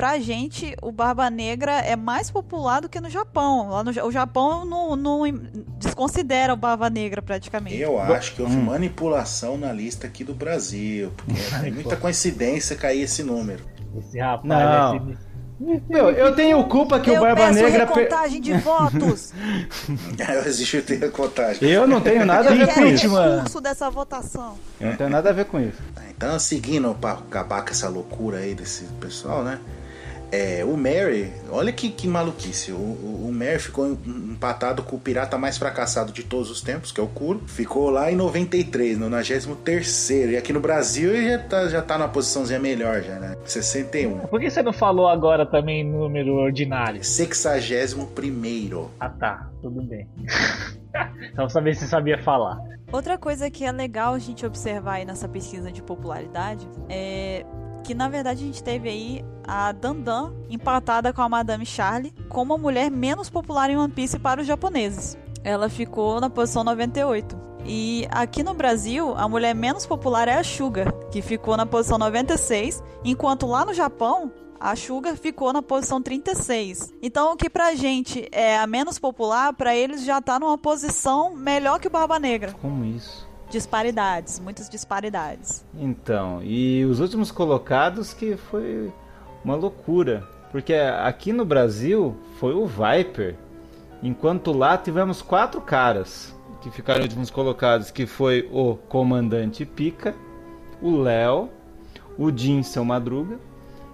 pra 0.00 0.18
gente, 0.18 0.74
o 0.80 0.90
Barba 0.90 1.28
Negra 1.28 1.72
é 1.72 1.94
mais 1.94 2.30
popular 2.30 2.80
do 2.80 2.88
que 2.88 2.98
no 3.02 3.10
Japão. 3.10 3.68
Lá 3.68 3.84
no 3.84 3.90
o 3.90 4.10
Japão 4.10 4.64
não, 4.64 4.96
não 4.96 5.24
desconsidera 5.78 6.54
o 6.54 6.56
Barba 6.56 6.88
Negra 6.88 7.20
praticamente. 7.20 7.76
Eu 7.76 8.00
acho 8.00 8.34
que 8.34 8.40
houve 8.40 8.56
hum. 8.56 8.62
manipulação 8.62 9.58
na 9.58 9.70
lista 9.74 10.06
aqui 10.06 10.24
do 10.24 10.32
Brasil. 10.32 11.12
Porque 11.14 11.38
é 11.66 11.70
muita 11.70 11.96
coincidência 11.96 12.74
cair 12.76 13.02
esse 13.02 13.22
número. 13.22 13.62
Esse 13.98 14.18
rapaz, 14.18 14.48
não. 14.48 15.10
Esse... 15.10 15.30
Meu, 15.86 16.08
eu 16.08 16.34
tenho 16.34 16.64
culpa 16.64 16.98
que 16.98 17.10
eu 17.10 17.16
o 17.16 17.20
Barba 17.20 17.48
peço 17.48 17.62
Negra. 17.62 17.84
recontagem 17.84 18.40
de 18.40 18.54
votos. 18.54 19.34
Eu 20.26 20.46
exijo 20.46 20.80
ter 20.80 21.04
a 21.04 21.10
contagem. 21.10 21.68
Eu 21.68 21.86
não 21.86 22.00
tenho 22.00 22.24
nada 22.24 22.48
a 22.48 22.52
eu 22.52 22.66
ver 22.66 22.72
com 22.72 22.86
isso. 22.86 23.10
mano. 23.10 23.60
dessa 23.60 23.90
votação. 23.90 24.54
Eu 24.80 24.88
não 24.88 24.96
tenho 24.96 25.10
nada 25.10 25.28
a 25.28 25.32
ver 25.34 25.44
com 25.44 25.60
isso. 25.60 25.76
Então, 26.08 26.38
seguindo 26.38 26.94
pra 26.94 27.12
acabar 27.12 27.62
com 27.62 27.72
essa 27.72 27.90
loucura 27.90 28.38
aí 28.38 28.54
desse 28.54 28.84
pessoal, 28.98 29.44
né? 29.44 29.60
É, 30.32 30.64
o 30.64 30.76
Mary, 30.76 31.32
olha 31.50 31.72
que, 31.72 31.90
que 31.90 32.06
maluquice. 32.06 32.70
O, 32.72 32.76
o, 32.76 33.26
o 33.28 33.32
Mary 33.32 33.58
ficou 33.58 33.86
em- 33.88 33.98
empatado 34.32 34.82
com 34.82 34.94
o 34.96 34.98
pirata 35.00 35.36
mais 35.36 35.58
fracassado 35.58 36.12
de 36.12 36.22
todos 36.22 36.50
os 36.50 36.60
tempos, 36.62 36.92
que 36.92 37.00
é 37.00 37.02
o 37.02 37.08
Kuro. 37.08 37.40
Ficou 37.46 37.90
lá 37.90 38.12
em 38.12 38.14
93, 38.16 38.96
no 38.98 39.08
93. 39.10 40.10
E 40.10 40.36
aqui 40.36 40.52
no 40.52 40.60
Brasil 40.60 41.14
ele 41.14 41.30
já 41.30 41.38
tá, 41.38 41.68
já 41.68 41.82
tá 41.82 41.98
numa 41.98 42.08
posição's 42.08 42.50
melhor, 42.60 43.02
já, 43.02 43.18
né? 43.18 43.36
61. 43.44 44.20
Por 44.20 44.38
que 44.40 44.48
você 44.50 44.62
não 44.62 44.72
falou 44.72 45.08
agora 45.08 45.44
também 45.44 45.84
número 45.84 46.34
ordinário? 46.34 47.02
61. 47.02 48.06
Ah 49.00 49.08
tá, 49.08 49.50
tudo 49.60 49.82
bem. 49.82 50.08
Só 51.34 51.42
pra 51.42 51.48
saber 51.48 51.74
se 51.74 51.86
sabia 51.88 52.18
falar. 52.22 52.58
Outra 52.92 53.16
coisa 53.16 53.50
que 53.50 53.64
é 53.64 53.70
legal 53.72 54.14
a 54.14 54.18
gente 54.18 54.44
observar 54.44 54.94
aí 54.94 55.04
nessa 55.04 55.28
pesquisa 55.28 55.70
de 55.70 55.80
popularidade 55.82 56.68
é 56.88 57.44
que 57.82 57.94
na 57.94 58.08
verdade 58.08 58.42
a 58.42 58.46
gente 58.46 58.62
teve 58.62 58.88
aí 58.88 59.24
a 59.46 59.72
Dandan 59.72 60.32
empatada 60.48 61.12
com 61.12 61.22
a 61.22 61.28
Madame 61.28 61.66
Charlie 61.66 62.14
como 62.28 62.54
a 62.54 62.58
mulher 62.58 62.90
menos 62.90 63.28
popular 63.28 63.70
em 63.70 63.76
One 63.76 63.92
Piece 63.92 64.18
para 64.18 64.40
os 64.40 64.46
japoneses. 64.46 65.18
Ela 65.42 65.68
ficou 65.68 66.20
na 66.20 66.30
posição 66.30 66.62
98. 66.62 67.50
E 67.64 68.06
aqui 68.10 68.42
no 68.42 68.54
Brasil, 68.54 69.14
a 69.16 69.28
mulher 69.28 69.54
menos 69.54 69.86
popular 69.86 70.28
é 70.28 70.38
a 70.38 70.44
Sugar, 70.44 70.92
que 71.10 71.20
ficou 71.20 71.56
na 71.56 71.66
posição 71.66 71.98
96, 71.98 72.82
enquanto 73.04 73.46
lá 73.46 73.64
no 73.64 73.74
Japão, 73.74 74.32
a 74.58 74.74
Sugar 74.76 75.16
ficou 75.16 75.52
na 75.52 75.62
posição 75.62 76.02
36. 76.02 76.92
Então, 77.02 77.32
o 77.32 77.36
que 77.36 77.48
pra 77.48 77.74
gente 77.74 78.28
é 78.32 78.58
a 78.58 78.66
menos 78.66 78.98
popular, 78.98 79.52
pra 79.52 79.74
eles 79.74 80.04
já 80.04 80.20
tá 80.20 80.38
numa 80.38 80.58
posição 80.58 81.34
melhor 81.34 81.80
que 81.80 81.88
o 81.88 81.90
Barba 81.90 82.18
Negra. 82.18 82.52
Como 82.60 82.84
isso? 82.84 83.29
Disparidades, 83.50 84.38
muitas 84.38 84.68
disparidades. 84.68 85.64
Então, 85.74 86.40
e 86.42 86.84
os 86.84 87.00
últimos 87.00 87.32
colocados 87.32 88.14
que 88.14 88.36
foi 88.36 88.92
uma 89.44 89.56
loucura. 89.56 90.26
Porque 90.50 90.74
aqui 90.74 91.32
no 91.32 91.44
Brasil 91.44 92.16
foi 92.38 92.54
o 92.54 92.66
Viper. 92.66 93.36
Enquanto 94.02 94.52
lá 94.52 94.78
tivemos 94.78 95.20
quatro 95.20 95.60
caras 95.60 96.34
que 96.60 96.70
ficaram 96.70 97.02
últimos 97.02 97.30
colocados, 97.30 97.90
que 97.90 98.06
foi 98.06 98.48
o 98.52 98.76
Comandante 98.76 99.64
Pica, 99.64 100.14
o 100.80 100.96
Léo, 100.96 101.48
o 102.18 102.36
Jim 102.36 102.62
Seu 102.62 102.84
Madruga 102.84 103.38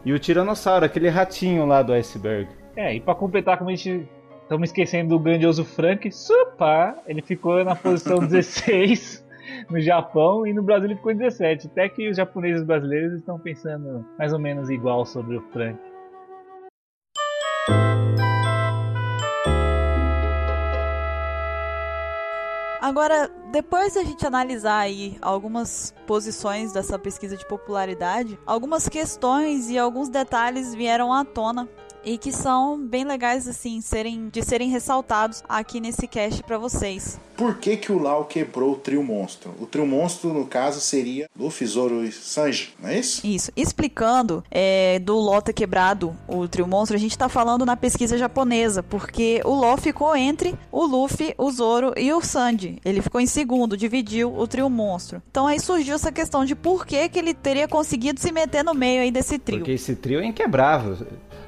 e 0.05 0.13
o 0.13 0.19
Tiranossauro, 0.19 0.85
aquele 0.85 1.09
ratinho 1.09 1.67
lá 1.67 1.83
do 1.83 1.93
iceberg. 1.93 2.49
É, 2.77 2.95
e 2.95 3.01
pra 3.01 3.15
completar, 3.15 3.59
como 3.59 3.71
a 3.71 3.75
gente. 3.75 4.09
Estamos 4.43 4.69
esquecendo 4.69 5.09
do 5.09 5.19
grandioso 5.19 5.65
Frank, 5.65 6.09
supa! 6.13 6.95
Ele 7.09 7.21
ficou 7.21 7.65
na 7.65 7.75
posição 7.75 8.21
16 8.25 9.26
no 9.71 9.81
Japão 9.81 10.47
e 10.47 10.53
no 10.53 10.63
Brasil 10.63 10.87
ele 10.87 10.97
ficou 10.97 11.13
em 11.13 11.17
17. 11.17 11.67
Até 11.69 11.89
que 11.89 12.09
os 12.09 12.17
japoneses 12.17 12.65
brasileiros 12.65 13.19
estão 13.19 13.39
pensando 13.39 14.05
mais 14.19 14.33
ou 14.33 14.39
menos 14.39 14.71
igual 14.71 15.05
sobre 15.05 15.37
o 15.37 15.43
Frank. 15.53 15.79
Agora, 22.81 23.29
depois 23.51 23.95
da 23.95 24.05
gente 24.05 24.25
analisar 24.25 24.79
aí 24.79 25.19
algumas 25.21 25.93
posições 26.07 26.73
dessa 26.73 26.97
pesquisa 26.97 27.37
de 27.37 27.45
popularidade, 27.45 28.39
algumas 28.47 28.89
questões 28.89 29.69
e 29.69 29.77
alguns 29.77 30.09
detalhes 30.09 30.73
vieram 30.73 31.13
à 31.13 31.25
tona 31.25 31.69
e 32.07 32.17
que 32.17 32.31
são 32.31 32.81
bem 32.81 33.05
legais 33.05 33.49
assim 33.49 33.81
serem 33.81 34.29
de 34.29 34.43
serem 34.43 34.71
ressaltados 34.71 35.43
aqui 35.49 35.81
nesse 35.81 36.07
cast 36.07 36.41
para 36.45 36.57
vocês. 36.57 37.19
Por 37.37 37.59
que, 37.59 37.77
que 37.77 37.93
o 37.93 37.99
Lau 37.99 38.25
quebrou 38.25 38.73
o 38.73 38.77
trio 38.77 39.03
monstro? 39.03 39.55
O 39.61 39.67
trio 39.67 39.87
monstro, 39.87 40.33
no 40.33 40.47
caso, 40.47 40.81
seria 40.81 41.29
Luffy, 41.39 41.67
Zoro 41.67 42.03
e 42.03 42.11
Sanji, 42.11 42.75
não 42.81 42.89
é 42.89 42.99
isso? 42.99 43.27
Isso. 43.27 43.53
Explicando 43.55 44.43
é, 44.51 44.99
do 45.01 45.17
Ló 45.19 45.43
ter 45.43 45.53
quebrado 45.53 46.17
o 46.27 46.49
trio 46.49 46.67
monstro, 46.67 46.97
a 46.97 47.01
gente 47.01 47.19
tá 47.19 47.29
falando 47.29 47.67
na 47.67 47.77
pesquisa 47.77 48.17
japonesa, 48.17 48.83
porque 48.83 49.43
o 49.45 49.55
Ló 49.55 49.77
ficou 49.77 50.17
entre 50.17 50.55
o 50.73 50.87
Luffy, 50.87 51.35
o 51.37 51.51
Zoro 51.51 51.93
e 51.95 52.11
o 52.11 52.23
Sanji. 52.23 52.79
Ele 52.83 53.03
ficou 53.03 53.21
em 53.21 53.27
segundo, 53.27 53.77
dividiu 53.77 54.35
o 54.35 54.47
trio 54.47 54.71
monstro. 54.71 55.21
Então 55.31 55.47
aí 55.47 55.61
surgiu 55.61 55.97
essa 55.97 56.11
questão 56.11 56.43
de 56.43 56.55
por 56.55 56.87
que, 56.87 57.07
que 57.11 57.19
ele 57.19 57.35
teria 57.35 57.69
conseguido 57.69 58.19
se 58.19 58.33
meter 58.33 58.65
no 58.65 58.73
meio 58.73 59.03
aí 59.03 59.11
desse 59.11 59.39
trio. 59.39 59.59
Porque 59.59 59.73
esse 59.73 59.95
trio 59.95 60.21
é 60.21 60.25
inquebrável. 60.25 60.97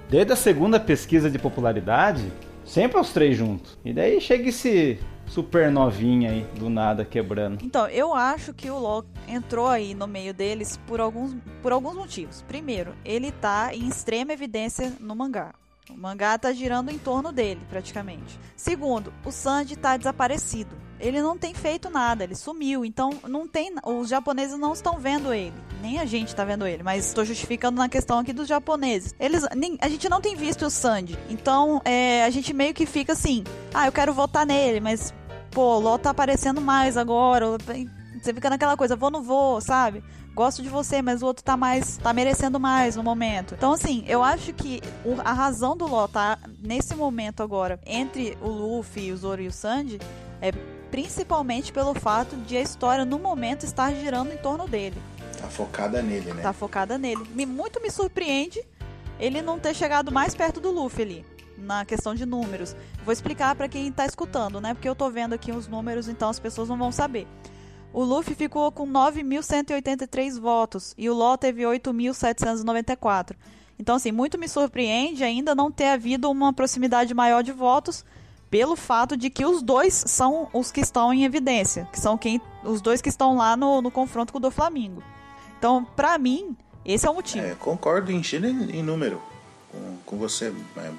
Desde 0.09 0.33
a 0.33 0.37
segunda 0.37 0.81
pesquisa 0.81 1.31
de 1.31 1.38
popularidade, 1.38 2.33
sempre 2.64 2.99
os 2.99 3.12
três 3.12 3.37
juntos. 3.37 3.79
E 3.85 3.92
daí 3.92 4.18
chega 4.23 4.49
esse 4.49 4.99
super 5.27 5.71
novinha 5.71 6.31
aí, 6.31 6.47
do 6.59 6.71
nada, 6.71 7.05
quebrando. 7.05 7.59
Então, 7.62 7.87
eu 7.88 8.14
acho 8.14 8.55
que 8.55 8.71
o 8.71 8.79
Law 8.79 9.05
entrou 9.27 9.66
aí 9.66 9.94
no 9.94 10.07
meio 10.07 10.33
deles 10.33 10.79
por 10.87 10.99
alguns, 10.99 11.37
por 11.62 11.73
alguns 11.73 11.94
motivos. 11.94 12.42
Primeiro, 12.49 12.94
ele 13.05 13.31
tá 13.31 13.75
em 13.75 13.87
extrema 13.87 14.33
evidência 14.33 14.94
no 14.99 15.14
mangá. 15.14 15.53
O 15.90 15.96
mangá 15.96 16.37
tá 16.37 16.53
girando 16.53 16.90
em 16.90 16.98
torno 16.98 17.33
dele, 17.33 17.61
praticamente. 17.68 18.38
Segundo, 18.57 19.12
o 19.24 19.33
Sanji 19.33 19.74
tá 19.74 19.96
desaparecido. 19.96 20.77
Ele 21.01 21.22
não 21.22 21.38
tem 21.38 21.55
feito 21.55 21.88
nada, 21.88 22.24
ele 22.24 22.35
sumiu. 22.35 22.85
Então, 22.85 23.11
não 23.27 23.46
tem. 23.46 23.72
Os 23.85 24.09
japoneses 24.09 24.59
não 24.59 24.72
estão 24.72 24.98
vendo 24.98 25.33
ele. 25.33 25.55
Nem 25.81 25.98
a 25.98 26.05
gente 26.05 26.35
tá 26.35 26.44
vendo 26.44 26.66
ele, 26.66 26.83
mas 26.83 27.07
estou 27.07 27.24
justificando 27.24 27.79
na 27.79 27.88
questão 27.88 28.18
aqui 28.18 28.33
dos 28.33 28.48
japoneses. 28.48 29.14
Eles, 29.18 29.46
nem, 29.57 29.79
a 29.81 29.88
gente 29.88 30.09
não 30.09 30.20
tem 30.20 30.37
visto 30.37 30.66
o 30.66 30.70
Sanji. 30.70 31.16
Então, 31.31 31.81
é, 31.85 32.24
a 32.24 32.31
gente 32.31 32.53
meio 32.53 32.74
que 32.74 32.85
fica 32.85 33.12
assim: 33.12 33.44
ah, 33.72 33.87
eu 33.87 33.92
quero 33.92 34.12
votar 34.12 34.44
nele, 34.44 34.81
mas 34.81 35.14
pô, 35.51 35.77
o 35.77 35.81
LOL 35.81 35.98
tá 35.98 36.11
aparecendo 36.11 36.61
mais 36.61 36.96
agora. 36.96 37.46
Você 38.20 38.35
fica 38.35 38.51
naquela 38.51 38.77
coisa, 38.77 38.96
vou 38.96 39.11
não 39.11 39.22
vou, 39.22 39.61
sabe? 39.61 40.03
Gosto 40.38 40.62
de 40.62 40.68
você, 40.68 41.03
mas 41.03 41.20
o 41.20 41.27
outro 41.27 41.42
tá 41.42 41.57
mais. 41.57 41.96
tá 41.96 42.12
merecendo 42.12 42.61
mais 42.61 42.94
no 42.94 43.03
momento. 43.03 43.57
Então, 43.57 43.72
assim, 43.72 44.05
eu 44.07 44.22
acho 44.22 44.53
que 44.53 44.81
a 45.24 45.33
razão 45.33 45.77
do 45.77 45.85
LOL 45.85 46.07
tá 46.07 46.38
nesse 46.61 46.94
momento 46.94 47.42
agora 47.42 47.81
entre 47.85 48.38
o 48.40 48.46
Luffy, 48.46 49.11
o 49.11 49.16
Zoro 49.16 49.42
e 49.42 49.48
o 49.48 49.53
Sanji 49.53 49.98
é 50.40 50.53
principalmente 50.92 51.72
pelo 51.72 51.92
fato 51.92 52.37
de 52.37 52.57
a 52.57 52.61
história 52.61 53.05
no 53.05 53.18
momento 53.18 53.64
estar 53.64 53.92
girando 53.92 54.33
em 54.33 54.37
torno 54.37 54.68
dele. 54.68 54.94
Tá 55.40 55.48
focada 55.48 56.01
nele, 56.01 56.33
né? 56.33 56.40
Tá 56.40 56.53
focada 56.53 56.96
nele. 56.96 57.29
Me, 57.35 57.44
muito 57.44 57.83
me 57.83 57.90
surpreende 57.90 58.64
ele 59.18 59.42
não 59.42 59.59
ter 59.59 59.74
chegado 59.74 60.12
mais 60.12 60.37
perto 60.37 60.61
do 60.61 60.70
Luffy 60.70 61.03
ali. 61.03 61.27
Na 61.57 61.85
questão 61.85 62.14
de 62.14 62.24
números. 62.24 62.77
Vou 63.05 63.12
explicar 63.12 63.57
pra 63.57 63.68
quem 63.68 63.90
tá 63.90 64.07
escutando, 64.07 64.61
né? 64.61 64.72
Porque 64.72 64.88
eu 64.88 64.94
tô 64.94 65.11
vendo 65.11 65.33
aqui 65.33 65.51
os 65.51 65.66
números, 65.66 66.07
então 66.07 66.29
as 66.29 66.38
pessoas 66.38 66.68
não 66.68 66.79
vão 66.79 66.92
saber. 66.92 67.27
O 67.92 68.05
Luffy 68.05 68.35
ficou 68.35 68.70
com 68.70 68.87
9.183 68.87 70.38
votos 70.38 70.94
e 70.96 71.09
o 71.09 71.14
Law 71.14 71.38
teve 71.38 71.62
8.794. 71.62 73.35
Então, 73.79 73.94
assim, 73.94 74.12
muito 74.12 74.38
me 74.38 74.48
surpreende 74.48 75.22
ainda 75.24 75.55
não 75.55 75.70
ter 75.70 75.87
havido 75.87 76.31
uma 76.31 76.53
proximidade 76.53 77.14
maior 77.14 77.42
de 77.42 77.53
votos 77.53 78.05
pelo 78.51 78.77
fato 78.77 79.16
de 79.16 79.31
que 79.31 79.44
os 79.44 79.62
dois 79.62 79.94
são 79.94 80.48
os 80.53 80.72
que 80.72 80.81
estão 80.81 81.12
em 81.12 81.24
evidência, 81.24 81.88
que 81.92 82.01
são 82.01 82.16
quem, 82.18 82.40
os 82.64 82.81
dois 82.81 83.01
que 83.01 83.09
estão 83.09 83.37
lá 83.37 83.57
no, 83.57 83.81
no 83.81 83.90
confronto 83.90 84.33
com 84.33 84.38
o 84.38 84.42
do 84.42 84.51
Flamengo. 84.51 85.03
Então, 85.59 85.85
pra 85.85 86.18
mim, 86.18 86.57
esse 86.85 87.07
é 87.07 87.11
o 87.11 87.14
motivo. 87.14 87.46
É, 87.46 87.55
concordo 87.55 88.11
em 88.11 88.22
gênero 88.22 88.70
e 88.70 88.83
número 88.83 89.20
com, 89.70 89.96
com 90.05 90.16
você, 90.16 90.51
né, 90.74 90.92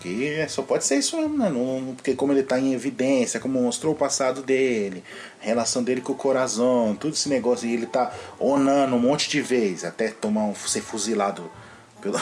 Buru. 0.00 0.14
Que 0.14 0.28
é, 0.34 0.48
só 0.48 0.62
pode 0.62 0.84
ser 0.84 0.96
isso 0.96 1.16
mesmo, 1.16 1.36
né? 1.36 1.48
Não- 1.50 1.94
porque 1.94 2.14
como 2.14 2.32
ele 2.32 2.42
tá 2.42 2.58
em 2.58 2.72
evidência, 2.72 3.38
como 3.38 3.60
mostrou 3.60 3.92
o 3.92 3.96
passado 3.96 4.42
dele, 4.42 5.04
a 5.42 5.46
relação 5.46 5.82
dele 5.82 6.00
com 6.00 6.12
o 6.12 6.16
coração, 6.16 6.96
tudo 6.98 7.14
esse 7.14 7.28
negócio, 7.28 7.68
e 7.68 7.74
ele 7.74 7.86
tá 7.86 8.12
onando 8.38 8.96
um 8.96 9.00
monte 9.00 9.28
de 9.28 9.40
vezes, 9.40 9.84
até 9.84 10.08
tomar 10.08 10.44
um, 10.44 10.54
ser 10.54 10.80
fuzilado 10.80 11.50
pelo. 12.00 12.18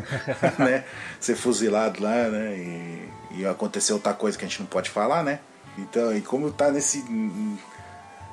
né? 0.58 0.84
Ser 1.18 1.34
fuzilado 1.34 2.02
lá, 2.02 2.28
né? 2.28 2.56
E, 2.56 3.08
e 3.40 3.46
aconteceu 3.46 3.96
outra 3.96 4.12
coisa 4.12 4.38
que 4.38 4.44
a 4.44 4.48
gente 4.48 4.60
não 4.60 4.66
pode 4.66 4.90
falar, 4.90 5.24
né? 5.24 5.40
Então, 5.78 6.16
e 6.16 6.20
como 6.20 6.52
tá 6.52 6.70
nesse. 6.70 7.04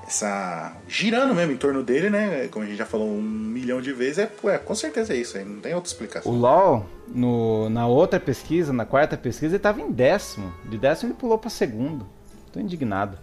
Essa. 0.06 0.76
girando 0.88 1.34
mesmo 1.34 1.54
em 1.54 1.58
torno 1.58 1.84
dele, 1.84 2.10
né? 2.10 2.48
Como 2.50 2.66
a 2.66 2.68
gente 2.68 2.78
já 2.78 2.86
falou 2.86 3.08
um 3.08 3.22
milhão 3.22 3.82
de 3.82 3.94
vezes, 3.94 4.20
é, 4.20 4.32
é 4.46 4.58
com 4.58 4.76
certeza 4.76 5.14
é 5.14 5.18
isso 5.18 5.38
aí, 5.38 5.46
não 5.46 5.60
tem 5.60 5.74
outra 5.74 5.90
O 5.90 5.94
explicação. 5.94 6.32
LoL, 6.32 6.86
no, 7.08 7.70
na 7.70 7.88
outra 7.88 8.20
pesquisa, 8.20 8.74
na 8.74 8.86
quarta 8.86 9.16
pesquisa, 9.16 9.56
ele 9.56 9.64
tava 9.64 9.82
em 9.82 9.92
décimo. 9.92 10.54
De 10.66 10.78
décimo 10.78 11.12
ele 11.12 11.18
pulou 11.18 11.38
para 11.38 11.50
segundo. 11.50 12.06
Tô 12.52 12.60
indignado. 12.60 13.18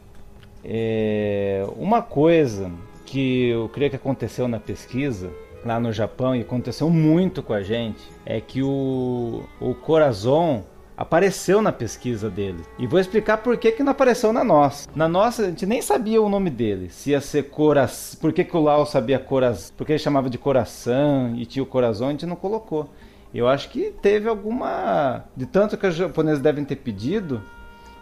É, 0.65 1.65
uma 1.77 2.03
coisa 2.03 2.71
que 3.07 3.49
eu 3.49 3.69
creio 3.69 3.91
que 3.91 3.97
aconteceu 3.97 4.47
na 4.47 4.61
pesquisa, 4.61 5.31
lá 5.65 5.81
no 5.81 5.93
Japão, 5.93 6.37
e 6.37 6.43
aconteceu 6.43 6.91
muito 6.91 7.43
com 7.43 7.53
a 7.53 7.63
gente, 7.63 8.03
é 8.25 8.41
que 8.41 8.63
o, 8.63 9.45
o 9.61 9.75
Corazon 9.75 10.65
apareceu 10.99 11.63
na 11.63 11.71
pesquisa 11.71 12.29
dele. 12.29 12.65
E 12.77 12.85
vou 12.85 12.99
explicar 12.99 13.39
por 13.39 13.57
que, 13.57 13.71
que 13.71 13.85
não 13.85 13.93
apareceu 13.93 14.33
na 14.33 14.43
nossa. 14.43 14.89
Na 14.97 15.09
nossa, 15.09 15.43
a 15.43 15.47
gente 15.47 15.65
nem 15.65 15.81
sabia 15.81 16.21
o 16.21 16.29
nome 16.29 16.51
dele. 16.51 16.91
Se 16.91 17.11
ia 17.11 17.21
ser 17.21 17.45
Coração. 17.45 18.19
Por 18.21 18.33
que, 18.33 18.43
que 18.43 18.57
o 18.57 18.61
Lau 18.61 18.85
sabia 18.85 19.17
Coração? 19.21 19.73
Porque 19.77 19.93
ele 19.93 20.01
chamava 20.01 20.29
de 20.29 20.37
Coração 20.37 21.37
e 21.37 21.47
tinha 21.47 21.63
o 21.63 21.67
Corazon, 21.67 22.09
a 22.09 22.11
gente 22.11 22.27
não 22.27 22.35
colocou. 22.35 22.91
Eu 23.33 23.47
acho 23.47 23.69
que 23.69 23.93
teve 24.03 24.29
alguma. 24.29 25.25
De 25.37 25.47
tanto 25.47 25.77
que 25.77 25.87
os 25.87 25.95
japoneses 25.95 26.43
devem 26.43 26.65
ter 26.65 26.77
pedido, 26.77 27.43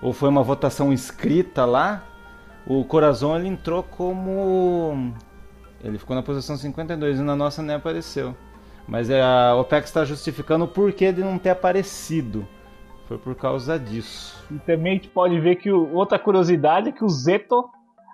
ou 0.00 0.14
foi 0.14 0.30
uma 0.30 0.42
votação 0.42 0.90
escrita 0.90 1.66
lá, 1.66 2.02
o 2.66 2.82
Corazon 2.82 3.37
ele 3.37 3.48
entrou 3.48 3.82
como. 3.82 5.12
Ele 5.85 5.98
ficou 5.98 6.16
na 6.16 6.22
posição 6.22 6.56
52 6.56 7.18
e 7.18 7.22
na 7.22 7.37
nossa 7.37 7.62
nem 7.62 7.76
apareceu. 7.76 8.35
Mas 8.88 9.11
é, 9.11 9.20
a 9.20 9.54
OPEC 9.56 9.87
está 9.87 10.04
justificando 10.04 10.64
o 10.64 10.68
porquê 10.68 11.12
de 11.12 11.20
não 11.20 11.38
ter 11.38 11.50
aparecido. 11.50 12.46
Foi 13.07 13.19
por 13.19 13.35
causa 13.37 13.79
disso. 13.79 14.45
E 14.51 14.59
também 14.59 14.92
a 14.92 14.95
gente 14.97 15.09
pode 15.09 15.38
ver 15.38 15.57
que 15.57 15.71
o, 15.71 15.95
outra 15.95 16.19
curiosidade 16.19 16.88
é 16.88 16.92
que 16.92 17.05
o 17.05 17.09
Zeto 17.09 17.69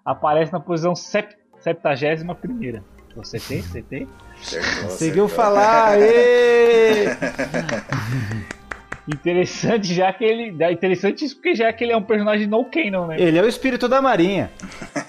aparece 0.04 0.52
na 0.52 0.60
posição 0.60 0.94
71 0.94 2.34
primeira. 2.34 2.84
Você 3.16 3.38
tem? 3.40 3.62
Você 3.62 3.82
tem? 3.82 4.08
Conseguiu 4.82 5.28
falar! 5.28 5.96
Interessante, 9.06 9.92
já 9.92 10.12
que 10.12 10.24
ele. 10.24 10.54
Interessante 10.72 11.24
isso 11.24 11.34
porque 11.34 11.54
já 11.54 11.72
que 11.72 11.82
ele 11.84 11.92
é 11.92 11.96
um 11.96 12.02
personagem 12.02 12.46
no 12.46 12.64
canon, 12.64 13.06
né? 13.08 13.20
Ele 13.20 13.36
é 13.36 13.42
o 13.42 13.48
espírito 13.48 13.88
da 13.88 14.00
marinha. 14.00 14.50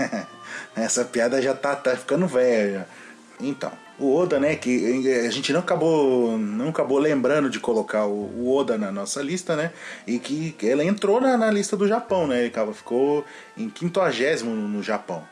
Essa 0.75 1.05
piada 1.05 1.39
já 1.41 1.53
tá, 1.53 1.75
tá 1.75 1.95
ficando 1.95 2.25
velha. 2.25 2.87
Então, 3.39 3.71
o 3.99 4.15
Oda, 4.15 4.39
né, 4.39 4.55
que 4.55 5.07
a 5.25 5.29
gente 5.29 5.53
não 5.53 5.59
acabou, 5.59 6.37
não 6.37 6.69
acabou 6.69 6.97
lembrando 6.97 7.49
de 7.49 7.59
colocar 7.59 8.05
o, 8.05 8.49
Oda 8.49 8.77
na 8.77 8.91
nossa 8.91 9.21
lista, 9.21 9.55
né, 9.55 9.71
e 10.07 10.19
que 10.19 10.55
ela 10.63 10.83
entrou 10.83 11.21
na, 11.21 11.37
na 11.37 11.51
lista 11.51 11.77
do 11.77 11.87
Japão, 11.87 12.27
né, 12.27 12.41
ele 12.41 12.53
ficou 12.73 13.25
em 13.55 13.69
quinquagésimo 13.69 14.53
no, 14.53 14.67
no 14.67 14.83
Japão. 14.83 15.23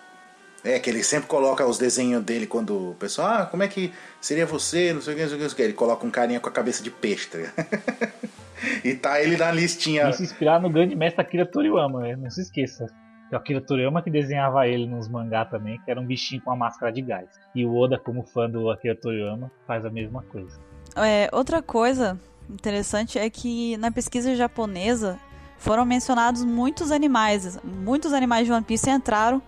É, 0.63 0.77
que 0.77 0.91
ele 0.91 1.03
sempre 1.03 1.27
coloca 1.27 1.65
os 1.65 1.79
desenhos 1.79 2.23
dele 2.23 2.45
quando 2.45 2.91
o 2.91 2.93
pessoal, 2.93 3.29
ah, 3.29 3.45
como 3.47 3.63
é 3.63 3.67
que 3.67 3.91
seria 4.21 4.45
você, 4.45 4.93
não 4.93 5.01
sei 5.01 5.15
o 5.15 5.17
que, 5.17 5.23
não 5.23 5.29
sei 5.29 5.35
o 5.35 5.39
que, 5.39 5.43
não 5.43 5.49
sei 5.49 5.53
o 5.53 5.55
que. 5.55 5.61
ele 5.63 5.73
coloca 5.73 6.05
um 6.05 6.11
carinha 6.11 6.39
com 6.39 6.47
a 6.47 6.51
cabeça 6.51 6.83
de 6.83 6.91
peixe, 6.91 7.27
tá 7.27 7.39
E 8.85 8.93
tá 8.93 9.19
ele 9.19 9.37
na 9.37 9.51
listinha. 9.51 10.07
E 10.09 10.13
se 10.13 10.21
inspirar 10.21 10.61
no 10.61 10.69
grande 10.69 10.95
mestre 10.95 11.19
Akira 11.19 11.47
Toriyama, 11.47 12.01
né? 12.01 12.15
não 12.15 12.29
se 12.29 12.41
esqueça. 12.41 12.85
É 13.31 13.35
o 13.35 13.37
Akira 13.37 13.61
Toriyama 13.61 14.01
que 14.01 14.09
desenhava 14.09 14.67
ele 14.67 14.85
nos 14.85 15.07
mangá 15.07 15.45
também, 15.45 15.79
que 15.83 15.89
era 15.89 15.99
um 15.99 16.05
bichinho 16.05 16.41
com 16.41 16.49
uma 16.49 16.55
máscara 16.55 16.91
de 16.91 17.01
gás. 17.01 17.29
E 17.55 17.65
o 17.65 17.75
Oda, 17.75 17.97
como 17.97 18.23
fã 18.23 18.49
do 18.49 18.69
Akira 18.69 18.95
Toriyama, 18.95 19.49
faz 19.65 19.85
a 19.85 19.89
mesma 19.89 20.21
coisa. 20.23 20.59
É, 20.95 21.29
outra 21.31 21.61
coisa 21.61 22.19
interessante 22.49 23.17
é 23.17 23.29
que 23.29 23.77
na 23.77 23.89
pesquisa 23.91 24.35
japonesa 24.35 25.17
foram 25.57 25.85
mencionados 25.85 26.43
muitos 26.43 26.91
animais. 26.91 27.57
Muitos 27.63 28.11
animais 28.13 28.45
de 28.45 28.51
One 28.51 28.65
Piece 28.65 28.89
entraram 28.89 29.41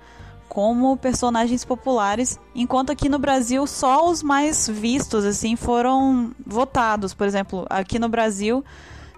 como 0.48 0.96
personagens 0.96 1.66
populares, 1.66 2.40
enquanto 2.54 2.92
aqui 2.92 3.10
no 3.10 3.18
Brasil 3.18 3.66
só 3.66 4.08
os 4.08 4.22
mais 4.22 4.68
vistos 4.68 5.26
assim 5.26 5.56
foram 5.56 6.32
votados. 6.46 7.14
Por 7.14 7.26
exemplo, 7.26 7.66
aqui 7.70 7.98
no 7.98 8.08
Brasil 8.08 8.64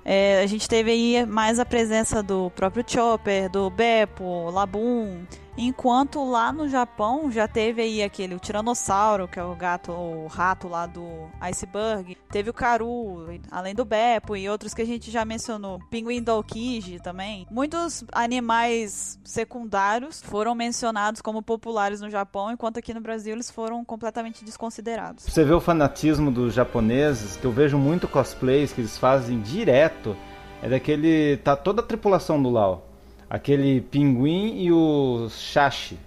é, 0.05 0.43
a 0.43 0.45
gente 0.45 0.69
teve 0.69 0.91
aí 0.91 1.25
mais 1.25 1.57
a 1.57 1.65
presença 1.65 2.21
do 2.21 2.51
próprio 2.51 2.83
Chopper, 2.85 3.49
do 3.49 3.71
Beppo, 3.71 4.51
Labum, 4.51 5.25
Enquanto 5.57 6.23
lá 6.29 6.51
no 6.51 6.67
Japão 6.67 7.31
já 7.31 7.47
teve 7.47 7.81
aí 7.81 8.03
aquele 8.03 8.35
o 8.35 8.39
Tiranossauro, 8.39 9.27
que 9.27 9.39
é 9.39 9.43
o 9.43 9.55
gato, 9.55 9.91
o 9.91 10.27
rato 10.27 10.67
lá 10.67 10.85
do 10.85 11.05
Iceberg. 11.39 12.17
Teve 12.29 12.49
o 12.49 12.53
Karu, 12.53 13.39
além 13.49 13.73
do 13.73 13.85
Beppo 13.85 14.35
e 14.35 14.49
outros 14.49 14.73
que 14.73 14.81
a 14.81 14.85
gente 14.85 15.09
já 15.09 15.23
mencionou. 15.23 15.79
Pinguim 15.89 16.21
Dokiji 16.21 16.99
também. 16.99 17.47
Muitos 17.49 18.03
animais 18.11 19.17
secundários 19.23 20.21
foram 20.21 20.53
mencionados 20.53 21.21
como 21.21 21.41
populares 21.41 22.01
no 22.01 22.09
Japão, 22.09 22.51
enquanto 22.51 22.77
aqui 22.77 22.93
no 22.93 22.99
Brasil 22.99 23.33
eles 23.33 23.49
foram 23.49 23.85
completamente 23.85 24.43
desconsiderados. 24.43 25.23
Você 25.23 25.43
vê 25.43 25.53
o 25.53 25.61
fanatismo 25.61 26.31
dos 26.31 26.53
japoneses, 26.53 27.37
que 27.37 27.45
eu 27.45 27.51
vejo 27.51 27.77
muito 27.77 28.07
cosplays 28.07 28.73
que 28.73 28.81
eles 28.81 28.97
fazem 28.97 29.39
direto. 29.41 30.17
É 30.61 30.67
daquele. 30.67 31.37
tá 31.37 31.55
toda 31.55 31.81
a 31.81 31.85
tripulação 31.85 32.41
do 32.41 32.49
Lau 32.49 32.94
aquele 33.29 33.81
pinguim 33.81 34.61
e 34.61 34.71
o 34.71 35.27
Shashi. 35.29 35.99